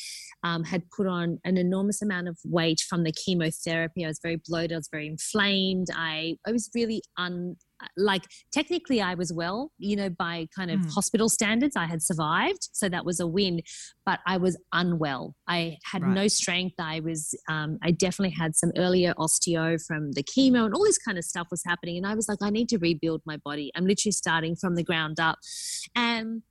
[0.44, 4.04] um, had put on an enormous amount of weight from the chemotherapy.
[4.04, 4.74] I was very bloated.
[4.74, 5.88] I was very inflamed.
[5.96, 7.56] I i was really un
[7.98, 10.94] like technically I was well, you know, by kind of mm.
[10.94, 12.70] hospital standards, I had survived.
[12.72, 13.62] So that was a win,
[14.06, 15.36] but I was unwell.
[15.48, 16.14] I had right.
[16.14, 16.76] no strength.
[16.80, 20.98] I was, um, I definitely had some earlier osteo from the chemo and all this
[20.98, 21.98] kind of stuff was happening.
[21.98, 23.72] And I was like, I need to rebuild my body.
[23.76, 25.40] I'm literally starting from the ground up.
[25.96, 26.44] And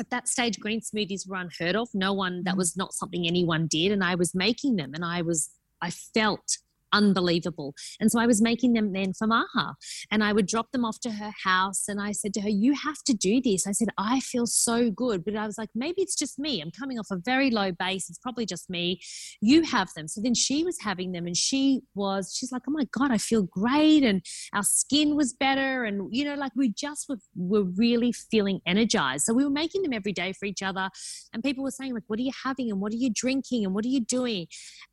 [0.00, 1.88] at that stage, green smoothies were unheard of.
[1.94, 2.58] No one, that hmm.
[2.58, 3.92] was not something anyone did.
[3.92, 6.58] And I was making them and I was, I felt
[6.94, 7.74] unbelievable.
[8.00, 9.74] And so I was making them then for Maha
[10.10, 11.84] and I would drop them off to her house.
[11.88, 13.66] And I said to her, You have to do this.
[13.66, 15.24] I said, I feel so good.
[15.24, 16.62] But I was like, Maybe it's just me.
[16.62, 18.08] I'm coming off a very low base.
[18.08, 19.00] It's probably just me.
[19.42, 20.08] You have them.
[20.08, 23.18] So then she was having them and she was, she's like, Oh my God, I
[23.18, 24.04] feel great.
[24.04, 25.84] And our skin was better.
[25.84, 29.24] And, you know, like we just were, were really feeling energized.
[29.24, 30.88] So we were making them every day for each other.
[31.32, 32.70] And people were saying, like, what are you having?
[32.70, 33.64] And what are you drinking?
[33.64, 34.46] And what are you doing?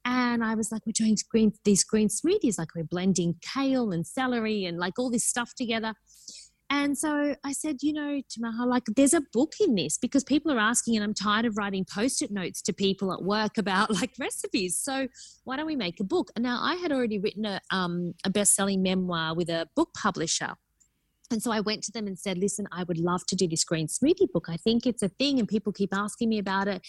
[0.06, 4.08] And I was like, we're doing green, these green smoothies, like we're blending kale and
[4.08, 5.94] celery and like all this stuff together.
[6.74, 10.24] And so I said, you know, to Maha, like, there's a book in this because
[10.24, 13.58] people are asking, and I'm tired of writing post it notes to people at work
[13.58, 14.78] about like recipes.
[14.82, 15.10] So
[15.44, 16.32] why don't we make a book?
[16.34, 19.90] And now I had already written a, um, a best selling memoir with a book
[19.94, 20.56] publisher.
[21.30, 23.66] And so I went to them and said, listen, I would love to do this
[23.66, 24.48] green smoothie book.
[24.48, 26.88] I think it's a thing, and people keep asking me about it.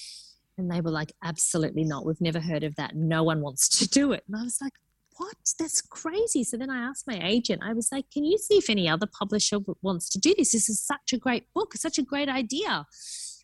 [0.59, 2.07] And they were like, absolutely not.
[2.07, 2.95] We've never heard of that.
[2.95, 4.23] No one wants to do it.
[4.29, 4.75] And I was like,
[5.23, 5.37] what?
[5.59, 6.43] That's crazy.
[6.43, 9.07] So then I asked my agent, I was like, can you see if any other
[9.07, 10.53] publisher wants to do this?
[10.53, 12.87] This is such a great book, such a great idea.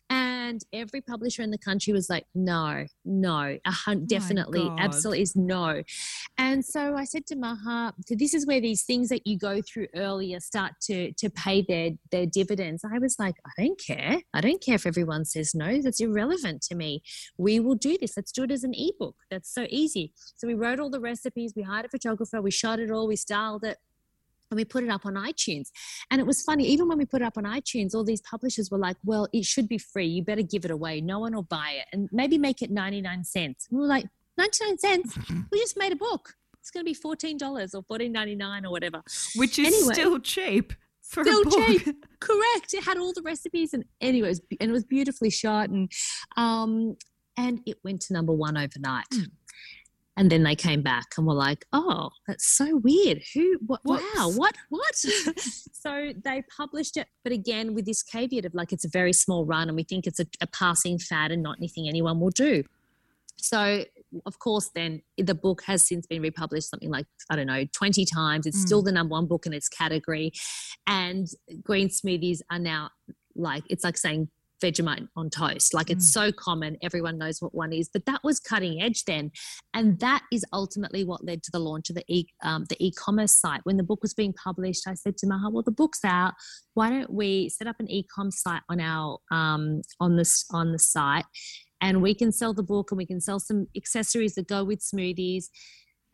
[0.09, 5.83] And every publisher in the country was like, no, no, oh definitely, absolutely is no.
[6.37, 9.61] And so I said to Maha, so this is where these things that you go
[9.61, 12.83] through earlier start to to pay their their dividends.
[12.83, 14.21] I was like, I don't care.
[14.33, 15.81] I don't care if everyone says no.
[15.81, 17.03] That's irrelevant to me.
[17.37, 18.13] We will do this.
[18.17, 19.15] Let's do it as an ebook.
[19.29, 20.13] That's so easy.
[20.37, 21.53] So we wrote all the recipes.
[21.55, 22.41] We hired a photographer.
[22.41, 23.07] We shot it all.
[23.07, 23.77] We styled it
[24.51, 25.69] and we put it up on iTunes.
[26.11, 28.71] And it was funny, even when we put it up on iTunes, all these publishers
[28.71, 30.07] were like, well, it should be free.
[30.07, 31.01] You better give it away.
[31.01, 31.85] No one will buy it.
[31.93, 33.67] And maybe make it 99 cents.
[33.69, 34.05] And we were like,
[34.37, 35.17] 99 cents?
[35.51, 36.35] We just made a book.
[36.59, 39.01] It's going to be $14 or $14.99 or whatever.
[39.35, 40.73] Which is anyway, still cheap.
[41.01, 42.05] For still cheap.
[42.19, 42.73] Correct.
[42.73, 45.69] It had all the recipes and anyways, and it was beautifully shot.
[45.69, 45.91] And,
[46.37, 46.95] um,
[47.37, 49.09] and it went to number one overnight.
[49.13, 49.31] Mm.
[50.17, 53.21] And then they came back and were like, "Oh, that's so weird.
[53.33, 53.57] Who?
[53.65, 53.81] What?
[53.85, 54.31] Wow.
[54.35, 54.55] What?
[54.69, 54.95] What?"
[55.73, 59.45] so they published it, but again with this caveat of like it's a very small
[59.45, 62.63] run, and we think it's a, a passing fad and not anything anyone will do.
[63.37, 63.85] So
[64.25, 68.05] of course, then the book has since been republished something like, I don't know, 20
[68.05, 68.45] times.
[68.45, 68.65] It's mm.
[68.65, 70.31] still the number one book in its category.
[70.87, 71.27] And
[71.63, 72.89] green smoothies are now
[73.35, 74.29] like, it's like saying
[74.61, 75.73] Vegemite on toast.
[75.73, 76.13] Like it's mm.
[76.13, 77.89] so common, everyone knows what one is.
[77.91, 79.31] But that was cutting edge then,
[79.73, 83.33] and that is ultimately what led to the launch of the e um, the e-commerce
[83.33, 83.61] site.
[83.63, 86.33] When the book was being published, I said to Maha, "Well, the book's out.
[86.73, 90.79] Why don't we set up an e-com site on our um, on this on the
[90.79, 91.25] site,
[91.81, 94.79] and we can sell the book and we can sell some accessories that go with
[94.79, 95.45] smoothies."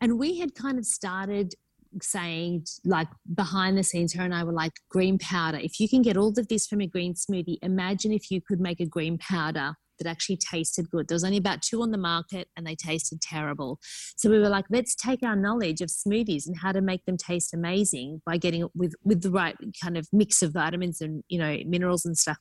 [0.00, 1.54] And we had kind of started
[2.02, 5.58] saying like behind the scenes her and i were like green powder.
[5.58, 8.60] If you can get all of this from a green smoothie imagine if you could
[8.60, 11.08] make a green powder that actually tasted good.
[11.08, 13.78] There was only about two on the market and they tasted terrible.
[14.16, 17.16] So we were like let's take our knowledge of smoothies and how to make them
[17.16, 21.24] taste amazing by getting it with with the right kind of mix of vitamins and
[21.28, 22.38] you know minerals and stuff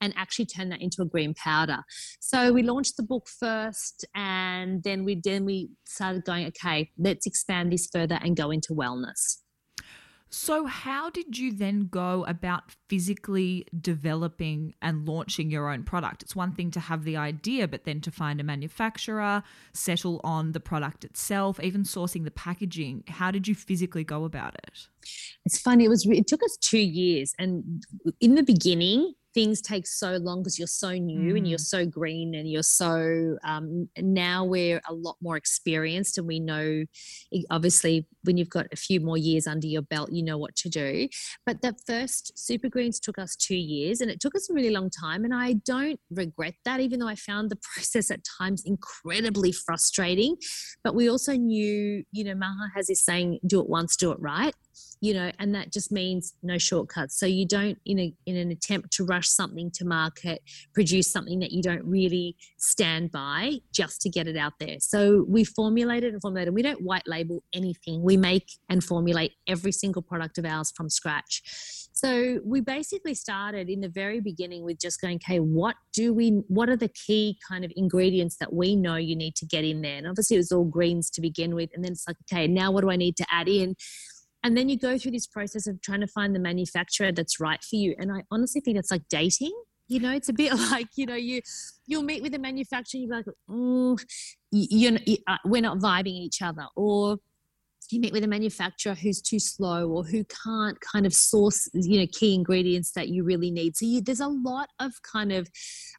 [0.00, 1.78] and actually turn that into a green powder.
[2.20, 7.26] So we launched the book first, and then we then we started going, okay, let's
[7.26, 9.38] expand this further and go into wellness.
[10.30, 16.22] So, how did you then go about physically developing and launching your own product?
[16.22, 20.52] It's one thing to have the idea, but then to find a manufacturer, settle on
[20.52, 23.04] the product itself, even sourcing the packaging.
[23.08, 24.88] How did you physically go about it?
[25.46, 25.86] It's funny.
[25.86, 26.06] It was.
[26.06, 27.82] It took us two years, and
[28.20, 31.36] in the beginning, things take so long because you're so new mm.
[31.36, 31.66] and you're mm.
[31.66, 36.84] so green and you're so um, now we're a lot more experienced and we know
[37.50, 40.68] obviously when you've got a few more years under your belt you know what to
[40.68, 41.08] do
[41.44, 44.70] but the first super greens took us two years and it took us a really
[44.70, 48.62] long time and i don't regret that even though i found the process at times
[48.64, 50.36] incredibly frustrating
[50.82, 54.18] but we also knew you know maha has this saying do it once do it
[54.20, 54.54] right
[55.00, 57.18] you know, and that just means no shortcuts.
[57.18, 60.42] So you don't, in a in an attempt to rush something to market,
[60.74, 64.76] produce something that you don't really stand by just to get it out there.
[64.80, 66.54] So we formulated and formulated.
[66.54, 68.02] We don't white label anything.
[68.02, 71.42] We make and formulate every single product of ours from scratch.
[71.92, 76.42] So we basically started in the very beginning with just going, okay, what do we,
[76.46, 79.82] what are the key kind of ingredients that we know you need to get in
[79.82, 79.96] there?
[79.96, 81.70] And obviously it was all greens to begin with.
[81.74, 83.74] And then it's like, okay, now what do I need to add in?
[84.42, 87.62] And then you go through this process of trying to find the manufacturer that's right
[87.62, 87.94] for you.
[87.98, 89.52] And i honestly think it's like dating
[89.90, 91.40] you know it's a bit like you know you
[91.86, 93.98] you'll meet with a manufacturer you're like mm,
[94.50, 96.66] you, you, uh, we're not vibing each other.
[96.76, 97.18] Or
[97.90, 102.00] you meet with a manufacturer who's too slow or who can't kind of source you
[102.00, 103.76] know key ingredients that you really need.
[103.76, 105.48] So you, there's a lot of kind of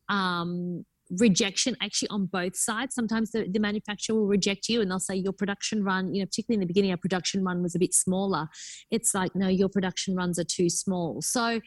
[0.08, 0.86] um,
[1.18, 2.96] rejection actually on both sides.
[2.96, 6.26] Sometimes the, the manufacturer will reject you and they'll say your production run, you know,
[6.26, 8.48] particularly in the beginning, our production run was a bit smaller.
[8.92, 11.22] It's like, no, your production runs are too small.
[11.22, 11.62] So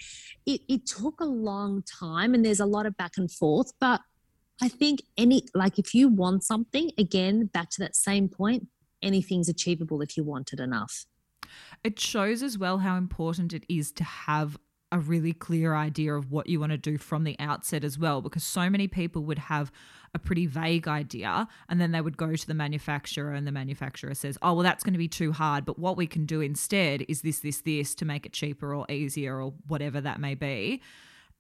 [0.47, 3.73] it, it took a long time and there's a lot of back and forth.
[3.81, 4.01] But
[4.61, 8.69] I think any, like if you want something, again, back to that same point,
[9.03, 11.07] anything's achievable if you want it enough.
[11.83, 14.57] It shows as well how important it is to have
[14.93, 18.21] a really clear idea of what you want to do from the outset as well,
[18.21, 19.73] because so many people would have
[20.15, 24.15] a pretty vague idea and then they would go to the manufacturer and the manufacturer
[24.15, 25.65] says, oh, well, that's going to be too hard.
[25.65, 28.85] But what we can do instead is this, this, this to make it cheaper or
[28.91, 30.83] easier or whatever that may be.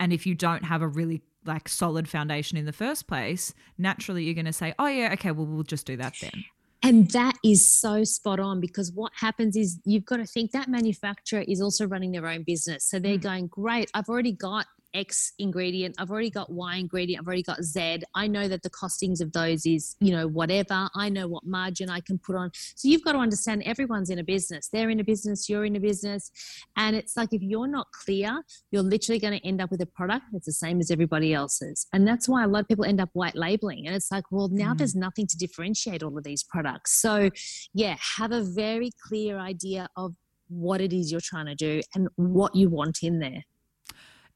[0.00, 4.24] And if you don't have a really like solid foundation in the first place, naturally
[4.24, 6.44] you're going to say, oh, yeah, okay, well, we'll just do that then.
[6.82, 10.68] And that is so spot on because what happens is you've got to think that
[10.68, 12.84] manufacturer is also running their own business.
[12.88, 13.22] So they're mm.
[13.22, 15.95] going, great, I've already got X ingredient.
[15.99, 17.22] I've already got Y ingredient.
[17.22, 18.03] I've already got Z.
[18.14, 20.88] I know that the costings of those is, you know, whatever.
[20.95, 22.51] I know what margin I can put on.
[22.55, 24.68] So you've got to understand everyone's in a business.
[24.68, 26.30] They're in a business, you're in a business.
[26.76, 29.86] And it's like if you're not clear, you're literally going to end up with a
[29.86, 31.86] product that's the same as everybody else's.
[31.93, 33.86] And that's why a lot of people end up white labeling.
[33.86, 34.78] And it's like, well, now mm.
[34.78, 37.01] there's nothing to differentiate all of these products.
[37.01, 37.30] So,
[37.74, 40.14] yeah, have a very clear idea of
[40.49, 43.43] what it is you're trying to do and what you want in there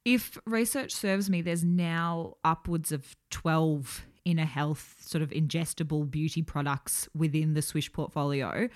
[0.07, 6.43] if research serves me, there's now upwards of 12 inner health sort of ingestible beauty
[6.43, 8.69] products within the Swiish portfolio.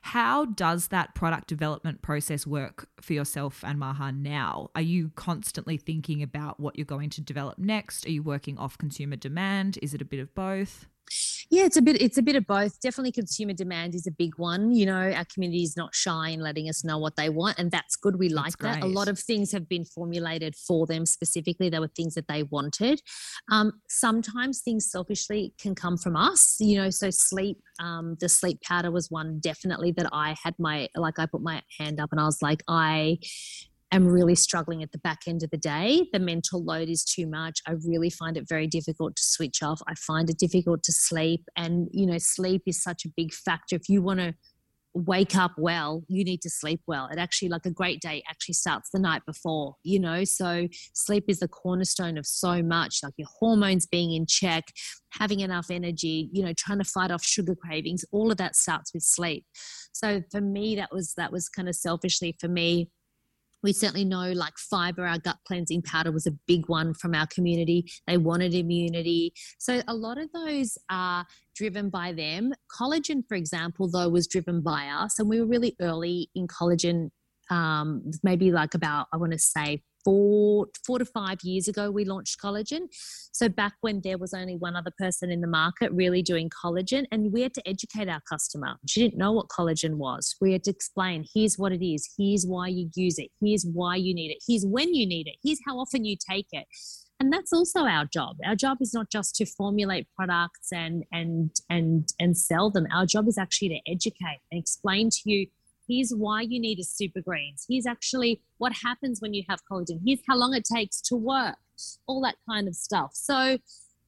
[0.00, 4.70] How does that product development process work for yourself and Maha now?
[4.74, 8.06] Are you constantly thinking about what you're going to develop next?
[8.06, 9.78] Are you working off consumer demand?
[9.82, 10.86] Is it a bit of both?
[11.50, 12.78] Yeah, it's a bit it's a bit of both.
[12.80, 14.72] Definitely consumer demand is a big one.
[14.72, 17.70] You know, our community is not shy in letting us know what they want and
[17.70, 18.18] that's good.
[18.18, 18.82] We like that.
[18.82, 21.70] A lot of things have been formulated for them specifically.
[21.70, 23.00] They were things that they wanted.
[23.50, 28.60] Um, sometimes things selfishly can come from us, you know, so sleep um, the sleep
[28.62, 32.20] powder was one definitely that I had my like I put my hand up and
[32.20, 33.18] I was like I
[33.92, 36.08] am really struggling at the back end of the day.
[36.12, 37.60] The mental load is too much.
[37.66, 39.80] I really find it very difficult to switch off.
[39.86, 41.44] I find it difficult to sleep.
[41.56, 43.76] And, you know, sleep is such a big factor.
[43.76, 44.34] If you want to
[44.94, 47.08] wake up well, you need to sleep well.
[47.10, 50.24] It actually, like a great day, actually starts the night before, you know?
[50.24, 54.64] So sleep is the cornerstone of so much, like your hormones being in check,
[55.10, 58.04] having enough energy, you know, trying to fight off sugar cravings.
[58.12, 59.44] All of that starts with sleep.
[59.92, 62.90] So for me, that was, that was kind of selfishly for me
[63.62, 67.26] we certainly know like fiber our gut cleansing powder was a big one from our
[67.26, 67.84] community.
[68.06, 69.32] They wanted immunity.
[69.58, 72.52] So a lot of those are driven by them.
[72.78, 77.10] Collagen for example though was driven by us and we were really early in collagen
[77.50, 82.04] um, maybe like about i want to say four four to five years ago we
[82.04, 82.86] launched collagen.
[83.32, 87.04] So back when there was only one other person in the market really doing collagen
[87.12, 88.76] and we had to educate our customer.
[88.86, 90.34] She didn't know what collagen was.
[90.40, 92.08] We had to explain here's what it is.
[92.16, 93.28] Here's why you use it.
[93.42, 94.38] Here's why you need it.
[94.48, 95.36] Here's when you need it.
[95.44, 96.66] Here's how often you take it.
[97.20, 98.36] And that's also our job.
[98.46, 102.86] Our job is not just to formulate products and and and and sell them.
[102.94, 105.48] Our job is actually to educate and explain to you
[105.88, 107.64] Here's why you need a super greens.
[107.68, 110.00] Here's actually what happens when you have collagen.
[110.04, 111.56] Here's how long it takes to work,
[112.06, 113.12] all that kind of stuff.
[113.14, 113.58] So,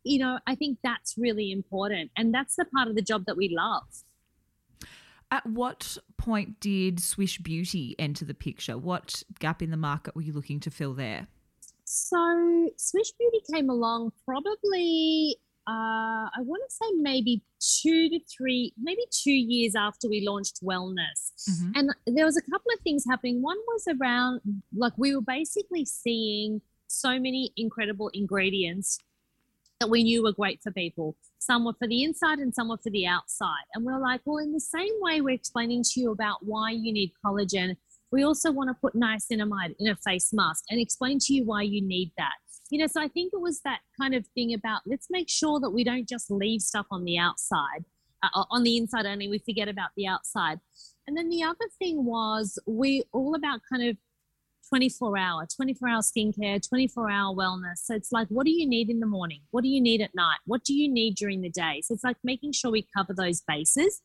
[0.05, 2.11] you know, I think that's really important.
[2.17, 3.85] And that's the part of the job that we love.
[5.31, 8.77] At what point did Swiish Beauty enter the picture?
[8.77, 11.29] What gap in the market were you looking to fill there?
[11.85, 15.37] So, Swiish Beauty came along probably
[15.71, 20.65] uh, I want to say maybe two to three, maybe two years after we launched
[20.65, 21.33] wellness.
[21.49, 21.71] Mm-hmm.
[21.77, 23.41] And there was a couple of things happening.
[23.41, 24.41] One was around
[24.75, 28.99] like we were basically seeing so many incredible ingredients
[29.79, 31.17] that we knew were great for people.
[31.39, 33.65] Some were for the inside and some were for the outside.
[33.75, 36.73] And we we're like, well, in the same way we're explaining to you about why
[36.73, 37.77] you need collagen,
[38.11, 41.63] we also want to put niacinamide in a face mask and explain to you why
[41.63, 42.35] you need that
[42.71, 45.61] you know, so I think it was that kind of thing about let's make sure
[45.61, 47.85] that we don't just leave stuff on the outside,
[48.23, 49.29] uh, on the inside only.
[49.29, 50.61] We forget about the outside.
[51.07, 53.97] And then the other thing was we all about kind of
[54.69, 57.79] 24 hour, 24 hour skincare, 24 hour wellness.
[57.79, 59.41] So it's like, what do you need in the morning?
[59.51, 60.39] What do you need at night?
[60.47, 61.81] What do you need during the day?
[61.83, 64.01] So it's like making sure we cover those bases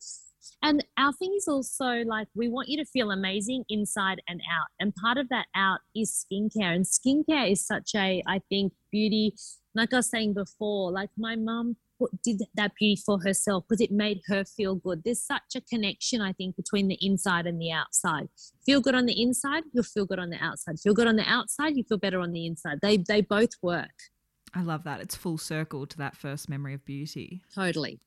[0.62, 4.68] and our thing is also like we want you to feel amazing inside and out.
[4.80, 6.76] And part of that out is skincare.
[6.76, 9.36] And skincare is such a, I think, beauty.
[9.74, 11.76] Like I was saying before, like my mum
[12.24, 15.02] did that beauty for herself because it made her feel good.
[15.04, 18.28] There's such a connection, I think, between the inside and the outside.
[18.66, 20.80] Feel good on the inside, you'll feel good on the outside.
[20.80, 22.80] Feel good on the outside, you feel better on the inside.
[22.82, 23.94] They they both work.
[24.54, 25.02] I love that.
[25.02, 27.42] It's full circle to that first memory of beauty.
[27.54, 28.00] Totally.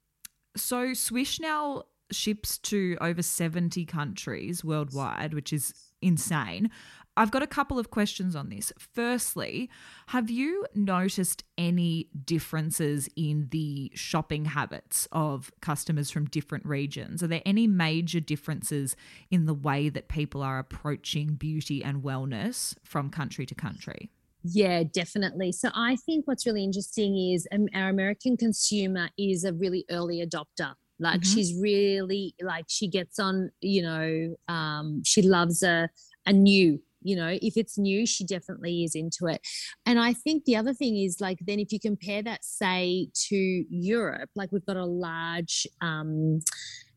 [0.57, 6.71] So Swiish now ships to over 70 countries worldwide, which is insane.
[7.19, 8.73] I've got a couple of questions on this.
[8.79, 9.69] Firstly,
[10.07, 17.21] have you noticed any differences in the shopping habits of customers from different regions?
[17.21, 18.95] Are there any major differences
[19.33, 24.11] in the way that people are approaching beauty and wellness from country to country?
[24.45, 25.51] Yeah, definitely.
[25.51, 30.25] So I think what's really interesting is um, our American consumer is a really early
[30.25, 30.75] adopter.
[31.01, 31.35] Like mm-hmm.
[31.35, 35.89] she's really like she gets on, you know, um, she loves a
[36.27, 39.41] a new you know if it's new she definitely is into it
[39.87, 43.37] and i think the other thing is like then if you compare that say to
[43.71, 46.41] europe like we've got a large um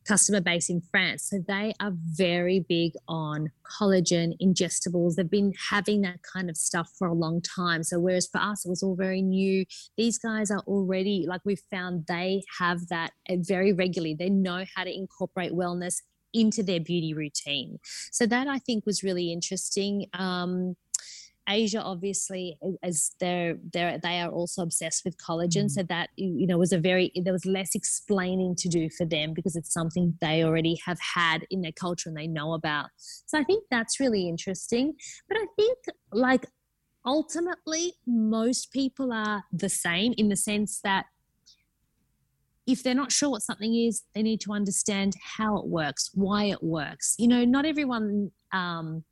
[0.06, 1.24] customer base in France.
[1.30, 5.14] So they are very big on collagen, ingestibles.
[5.14, 7.82] They've been having that kind of stuff for a long time.
[7.82, 9.64] So whereas for us, it was all very new,
[9.96, 14.14] these guys are already, like we've found, they have that uh, very regularly.
[14.14, 15.96] They know how to incorporate wellness
[16.34, 17.78] into their beauty routine.
[18.10, 20.06] So that I think was really interesting.
[20.14, 20.76] Um,
[21.48, 25.70] Asia, obviously, as they're they they are also obsessed with collagen, mm.
[25.70, 29.32] so that you know was a very there was less explaining to do for them
[29.34, 32.86] because it's something they already have had in their culture and they know about.
[32.96, 34.94] So I think that's really interesting.
[35.28, 35.78] But I think
[36.12, 36.46] like
[37.04, 41.06] ultimately most people are the same in the sense that
[42.66, 46.44] if they're not sure what something is, they need to understand how it works, why
[46.44, 47.16] it works.
[47.18, 49.02] You know, not everyone um,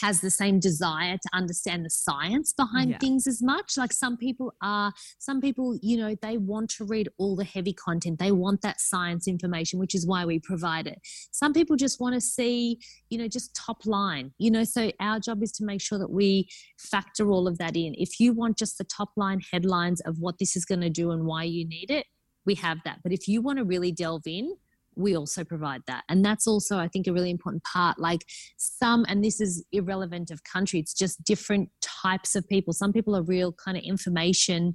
[0.00, 2.98] has the same desire to understand the science behind yeah.
[2.98, 3.76] things as much.
[3.76, 7.72] Like some people are, some people, you know, they want to read all the heavy
[7.72, 8.18] content.
[8.18, 10.98] They want that science information, which is why we provide it.
[11.30, 12.78] Some people just want to see,
[13.10, 14.64] you know, just top line, you know.
[14.64, 17.94] So our job is to make sure that we factor all of that in.
[17.96, 21.10] If you want just the top line headlines of what this is going to do
[21.10, 22.06] and why you need it,
[22.44, 23.00] we have that.
[23.02, 24.54] But if you want to really delve in,
[24.96, 26.04] we also provide that.
[26.08, 27.98] And that's also, I think, a really important part.
[27.98, 28.24] Like
[28.56, 32.72] some, and this is irrelevant of country, it's just different types of people.
[32.72, 34.74] Some people are real kind of information.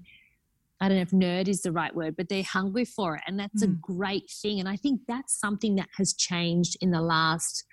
[0.79, 3.21] I don't know if nerd is the right word, but they're hungry for it.
[3.27, 3.67] And that's mm.
[3.67, 3.79] a hmm.
[3.81, 4.59] great thing.
[4.59, 7.65] And I think that's something that has changed in the last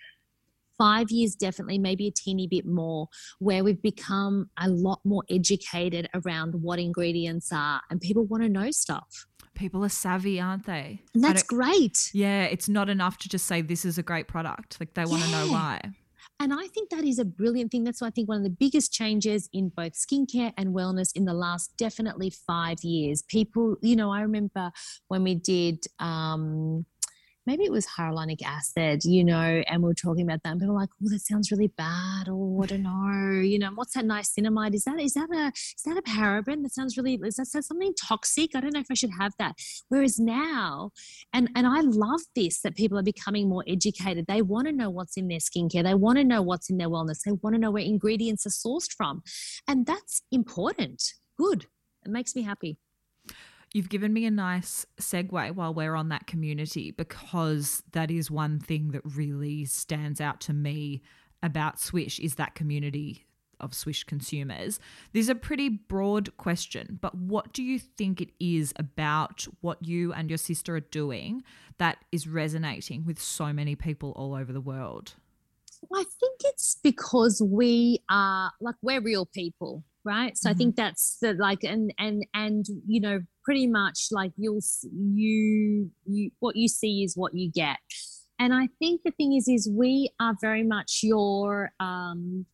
[0.78, 6.08] five years, definitely, maybe a teeny bit more, where we've become a lot more educated
[6.14, 11.02] around what ingredients are and people want to know stuff people are savvy, aren't they?
[11.14, 12.10] And that's great.
[12.12, 14.78] Yeah, it's not enough to just say this is a great product.
[14.80, 15.80] Like they want to know why.
[16.40, 17.84] And I think that is a brilliant thing.
[17.84, 21.24] That's why I think one of the biggest changes in both skincare and wellness in
[21.24, 23.22] the last definitely five years.
[23.22, 24.72] People, you know, I remember
[25.08, 26.84] when we did um,
[27.46, 30.50] maybe it was hyaluronic acid, you know, and we are talking about that.
[30.50, 32.28] And people were like, oh, that sounds really bad.
[32.28, 33.40] Oh, I don't know.
[33.40, 34.74] You know, what's that niacinamide?
[34.74, 36.62] Is that is that a is that a paraben?
[36.62, 38.50] That sounds really is that, is that something toxic?
[38.54, 39.56] I don't know if I should have that.
[39.88, 40.90] Whereas now,
[41.32, 44.26] and and I love this that people are becoming more educated.
[44.26, 45.84] They want to know what's in their skincare.
[45.84, 47.20] They want to know what's in their wellness.
[47.24, 49.22] They want to know where ingredients are sourced from.
[49.68, 51.02] And that's important.
[51.38, 51.66] Good.
[52.04, 52.78] It makes me happy.
[53.74, 58.60] You've given me a nice segue while we're on that community because that is one
[58.60, 61.02] thing that really stands out to me
[61.42, 63.26] about Swiish is that community
[63.58, 64.78] of Swiish consumers.
[65.12, 69.84] This is a pretty broad question, but what do you think it is about what
[69.84, 71.42] you and your sister are doing
[71.78, 75.14] that is resonating with so many people all over the world?
[75.92, 80.38] I think it's because we are like we're real people, right?
[80.38, 80.54] So mm-hmm.
[80.54, 84.60] I think that's the like and and and you know pretty much like you'll
[84.92, 87.76] you you what you see is what you get.
[88.38, 92.46] And i think the thing is is we are very much your um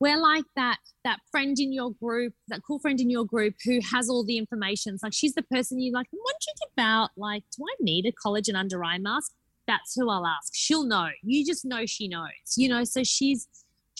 [0.00, 3.80] we're like that that friend in your group that cool friend in your group who
[3.92, 4.94] has all the information.
[4.94, 8.12] It's like she's the person you like do you about like do i need a
[8.12, 9.32] collagen under eye mask?
[9.66, 10.54] That's who i'll ask.
[10.54, 11.10] She'll know.
[11.22, 12.84] You just know she knows you know?
[12.84, 13.46] So she's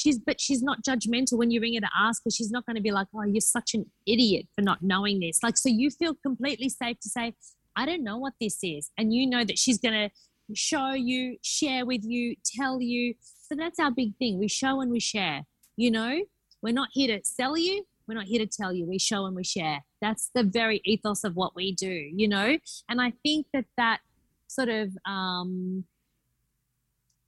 [0.01, 2.31] she's but she's not judgmental when you ring her to ask her.
[2.31, 5.43] She's not going to be like oh you're such an idiot for not knowing this.
[5.43, 7.35] Like so you feel completely safe to say
[7.77, 10.11] i don't know what this is and you know that she's going to
[10.55, 13.15] show you share with you tell you.
[13.23, 14.39] So that's our big thing.
[14.39, 15.43] We show and we share
[15.77, 16.23] you know?
[16.63, 17.85] We're not here to sell you.
[18.07, 18.87] We're not here to tell you.
[18.87, 19.79] We show and we share.
[20.03, 22.59] That's the very ethos of what we do you know?
[22.89, 24.01] And i think that that
[24.49, 25.85] sort of um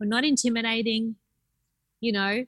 [0.00, 1.14] we're not intimidating
[2.00, 2.44] you know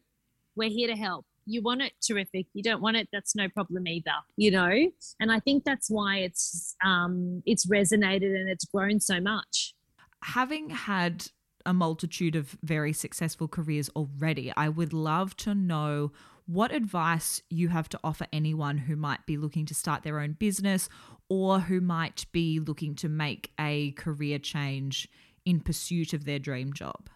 [0.56, 1.26] we're here to help.
[1.46, 2.46] You want it terrific.
[2.54, 4.90] You don't want it that's no problem either you know?
[5.20, 9.74] And i think that's why it's um it's resonated and it's grown so much.
[10.22, 11.26] Having had
[11.66, 16.12] a multitude of very successful careers already i would love to know
[16.46, 20.32] what advice you have to offer anyone who might be looking to start their own
[20.32, 20.90] business
[21.28, 25.08] or who might be looking to make a career change
[25.44, 27.08] in pursuit of their dream job?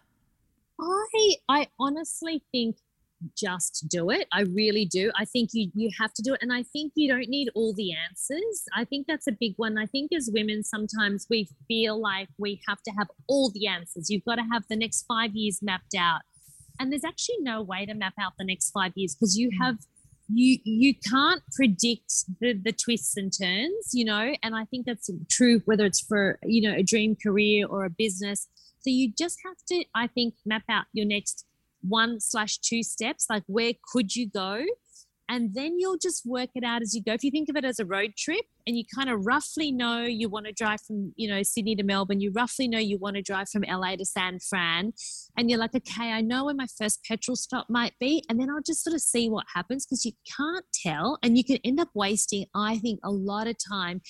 [0.79, 2.77] I I honestly think
[3.37, 4.27] just do it.
[4.33, 5.11] I really do.
[5.17, 7.73] I think you you have to do it and I think you don't need all
[7.73, 8.63] the answers.
[8.75, 9.77] I think that's a big one.
[9.77, 14.09] I think as women sometimes we feel like we have to have all the answers.
[14.09, 16.21] You've got to have the next 5 years mapped out.
[16.79, 19.65] And there's actually no way to map out the next 5 years because you mm.
[19.65, 19.77] have
[20.31, 25.09] you you can't predict the the twists and turns, you know, and I think that's
[25.29, 28.47] true whether it's for, you know, a dream career or a business.
[28.81, 31.45] So you just have to I think map out your next
[31.81, 34.63] one slash two steps like where could you go
[35.29, 37.13] and then you'll just work it out as you go.
[37.13, 40.03] If you think of it as a road trip and you kind of roughly know
[40.03, 43.15] you want to drive from you know sydney to melbourne you roughly know you want
[43.15, 44.91] to drive from la to san fran
[45.37, 48.49] and you're like okay i know where my first petrol stop might be and then
[48.49, 51.79] i'll just sort of see what happens because you can't tell and you can end
[51.79, 54.01] up wasting i think a lot of time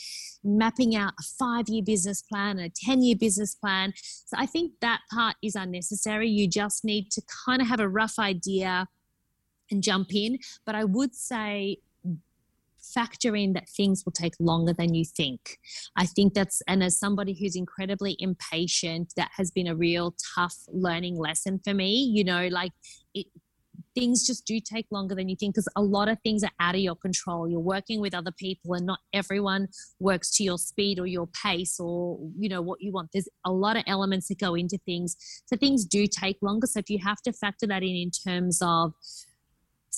[0.44, 3.94] mapping out a five year business plan a 10 year business plan.
[3.96, 6.30] So i think that part is unnecessary.
[6.30, 8.88] You just need to kind of have a rough idea
[9.72, 10.40] and jump in.
[10.66, 11.78] But I would say
[12.94, 15.60] factor in that things will take longer than you think.
[15.96, 20.56] I think that's, and as somebody who's incredibly impatient, that has been a real tough
[20.70, 22.10] learning lesson for me.
[22.14, 22.72] You know, like
[23.14, 23.28] it,
[23.96, 26.76] things just do take longer than you think because a lot of things are out
[26.76, 27.50] of your control.
[27.50, 29.68] You're working with other people, and not everyone
[30.00, 33.10] works to your speed or your pace or you know what you want.
[33.14, 35.16] There's a lot of elements that go into things,
[35.46, 36.68] so things do take longer.
[36.68, 38.94] So if you have to factor that in in terms of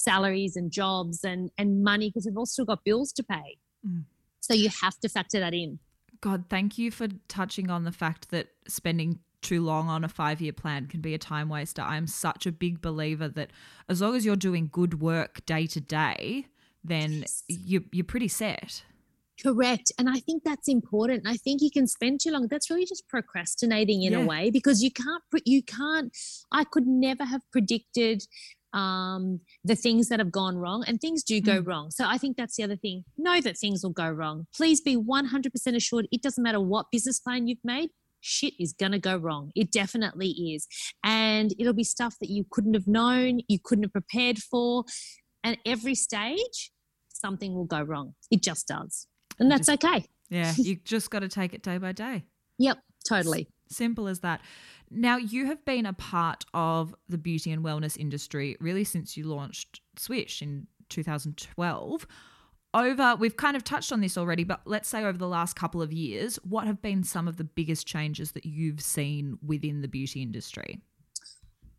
[0.01, 3.57] salaries and jobs and and money because we've also got bills to pay.
[3.87, 4.03] Mm.
[4.39, 5.79] So you have to factor that in.
[6.19, 10.39] God, thank you for touching on the fact that spending too long on a five
[10.39, 11.81] year plan can be a time waster.
[11.81, 13.51] I'm such a big believer that
[13.89, 16.47] as long as you're doing good work day to day,
[16.83, 17.43] then yes.
[17.47, 18.83] you, you're pretty set.
[19.41, 19.91] Correct.
[19.97, 21.23] And I think that's important.
[21.25, 22.47] I think you can spend too long.
[22.47, 24.19] That's really just procrastinating in yeah.
[24.19, 26.15] a way because you can't, you can't,
[26.51, 28.23] I could never have predicted
[28.73, 31.67] um, the things that have gone wrong, and things do go mm.
[31.67, 31.91] wrong.
[31.91, 33.03] So I think that's the other thing.
[33.17, 34.47] Know that things will go wrong.
[34.55, 37.89] Please be 100% assured it doesn't matter what business plan you've made,
[38.21, 39.51] shit is going to go wrong.
[39.55, 40.67] It definitely is.
[41.03, 44.85] And it'll be stuff that you couldn't have known, you couldn't have prepared for.
[45.43, 46.71] And every stage,
[47.09, 48.13] something will go wrong.
[48.29, 49.07] It just does.
[49.39, 50.05] And that's just, okay.
[50.29, 52.25] Yeah, you just got to take it day by day.
[52.59, 53.47] Yep, totally.
[53.71, 54.41] Simple as that.
[54.89, 59.25] Now, you have been a part of the beauty and wellness industry really since you
[59.25, 62.05] launched Swiish in 2012.
[62.73, 65.81] Over, we've kind of touched on this already, but let's say over the last couple
[65.81, 69.89] of years, what have been some of the biggest changes that you've seen within the
[69.89, 70.79] beauty industry?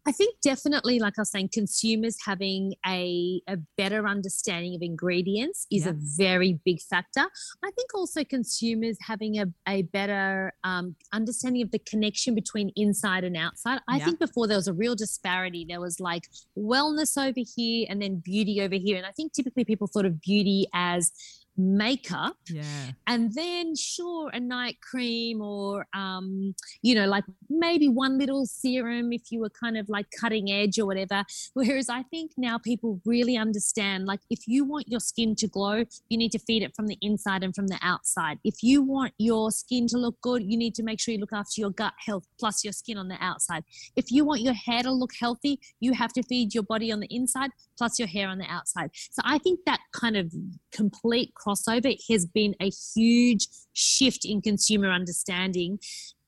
[0.04, 5.66] I think definitely, like I was saying, consumers having a, a better understanding of ingredients
[5.70, 5.92] is yeah.
[5.92, 7.24] a very big factor.
[7.64, 13.22] I think also consumers having a, a better um, understanding of the connection between inside
[13.22, 13.80] and outside.
[13.88, 14.06] I yeah.
[14.06, 15.64] think before there was a real disparity.
[15.68, 16.24] There was like
[16.58, 18.96] wellness over here and then beauty over here.
[18.96, 21.12] And I think typically people thought of beauty as
[21.56, 22.62] makeup yeah.
[23.06, 29.12] and then sure a night cream or um you know like maybe one little serum
[29.12, 31.24] if you were kind of like cutting edge or whatever.
[31.54, 35.84] Whereas i think now people really understand like if you want your skin to glow
[36.08, 38.38] you need to feed it from the inside and from the outside.
[38.44, 41.32] If you want your skin to look good you need to make sure you look
[41.32, 43.64] after your gut health plus your skin on the outside.
[43.94, 47.00] If you want your hair to look healthy you have to feed your body on
[47.00, 48.90] the inside plus your hair on the outside.
[49.10, 50.32] So i think that kind of
[50.72, 55.78] complete crossover has been a huge shift in consumer understanding,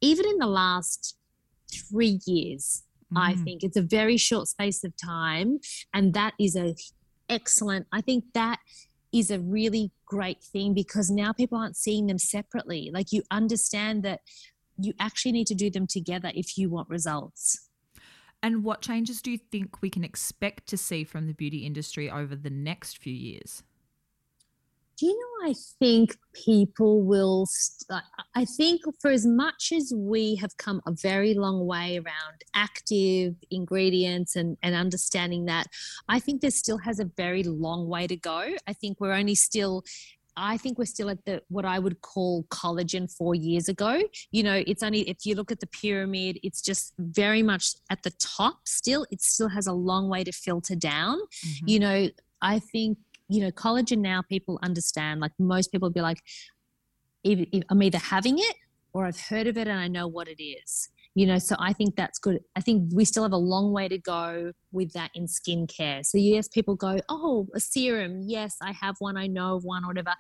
[0.01, 1.17] even in the last
[1.73, 2.83] three years.
[3.13, 3.19] Mm.
[3.19, 5.61] I think it's a very short space of time,
[5.93, 6.75] and that is a
[7.29, 7.87] excellent.
[7.93, 8.59] I think that
[9.13, 12.91] is a really great thing because now people aren't seeing them separately.
[12.93, 14.21] Like you understand that
[14.77, 17.69] you actually need to do them together if you want results.
[18.43, 22.11] And what changes do you think we can expect to see from the beauty industry
[22.11, 23.63] over the next few years?
[24.97, 28.03] Do you know i think people will st-
[28.35, 33.35] i think for as much as we have come a very long way around active
[33.51, 35.67] ingredients and, and understanding that
[36.09, 39.35] i think there still has a very long way to go i think we're only
[39.35, 39.85] still
[40.37, 44.03] I think we're still at the what I would call collagen four years ago.
[44.33, 48.03] You know, it's only if you look at the pyramid, it's just very much at
[48.03, 49.07] the top still.
[49.11, 51.19] It still has a long way to filter down.
[51.21, 51.69] Mm-hmm.
[51.69, 52.09] You know,
[52.43, 56.19] I think you know, collagen now people understand, like most people be like,
[57.25, 58.57] I'm either having it
[58.93, 60.91] or I've heard of it and I know what it is.
[61.15, 62.41] You know so i think that's good.
[62.57, 66.05] I think we still have a long way to go with that in skincare.
[66.05, 68.23] So yes people go oh a serum.
[68.27, 69.17] Yes i have one.
[69.17, 70.15] I know of one or whatever.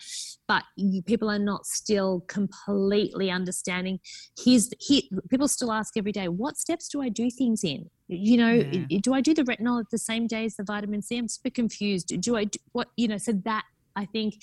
[0.46, 3.98] But you, people are not still completely understanding.
[4.38, 7.90] Here's he, people still ask every day what steps do i do things in?
[8.08, 8.98] You know yeah.
[9.02, 11.18] do i do the retinol at the same day as the vitamin c?
[11.18, 12.20] I'm super confused.
[12.20, 13.64] Do i do what you know so that
[13.96, 14.34] i think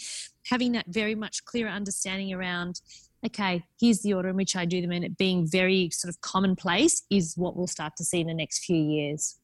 [0.45, 2.82] having that very much clearer understanding around
[3.26, 6.22] okay, here's the order in which I do them, and it being very sort of
[6.22, 9.38] commonplace is what we'll start to see in the next few years.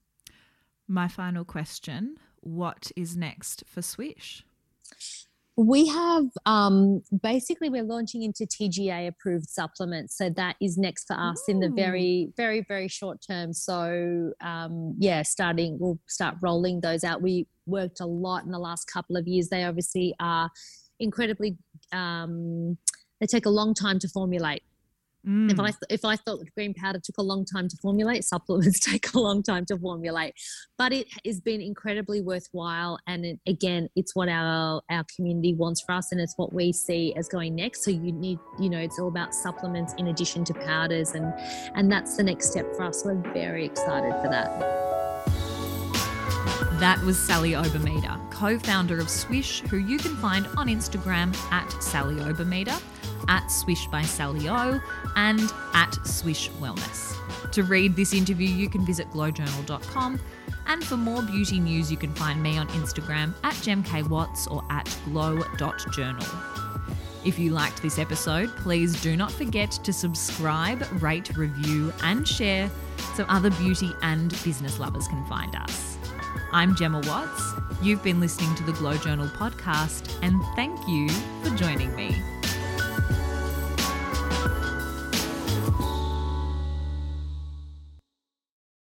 [0.88, 4.44] My final question What is next for Swiish?
[5.60, 11.20] We have um, basically we're launching into TGA approved supplements, so that is next for
[11.20, 11.54] us Ooh.
[11.54, 13.54] in the very, very, very short term.
[13.54, 17.24] So um, yeah, starting we'll start rolling those out.
[17.24, 19.50] We worked a lot in the last couple of years.
[19.50, 20.52] They obviously are
[21.00, 21.58] incredibly
[21.92, 22.78] um,
[23.20, 24.64] they take a long time to formulate.
[25.28, 25.52] Mm.
[25.52, 29.14] If I if I thought green powder took a long time to formulate, supplements take
[29.14, 30.36] a long time to formulate,
[30.78, 32.98] but it has been incredibly worthwhile.
[33.08, 36.72] And it, again, it's what our our community wants for us, and it's what we
[36.72, 37.84] see as going next.
[37.84, 41.34] So you need, you know, it's all about supplements in addition to powders, and
[41.76, 43.04] and that's the next step for us.
[43.04, 44.48] We're very excited for that.
[46.80, 51.70] That was Sally Obermeder, co founder of Swiish, who you can find on Instagram at
[51.84, 52.80] Sally Obermeder
[53.28, 54.80] at Swiish by Sally O,
[55.16, 55.42] and
[55.74, 57.16] at Swiish Wellness.
[57.52, 60.20] To read this interview, you can visit glowjournal.com.
[60.68, 64.86] And for more beauty news, you can find me on Instagram at gemkwatts or at
[65.06, 66.28] glow.journal.
[67.26, 72.70] If you liked this episode, please do not forget to subscribe, rate, review, and share
[73.16, 75.98] so other beauty and business lovers can find us.
[76.52, 77.54] I'm Gemma Watts.
[77.82, 81.10] You've been listening to the Glow Journal podcast, and thank you
[81.44, 82.16] for joining me.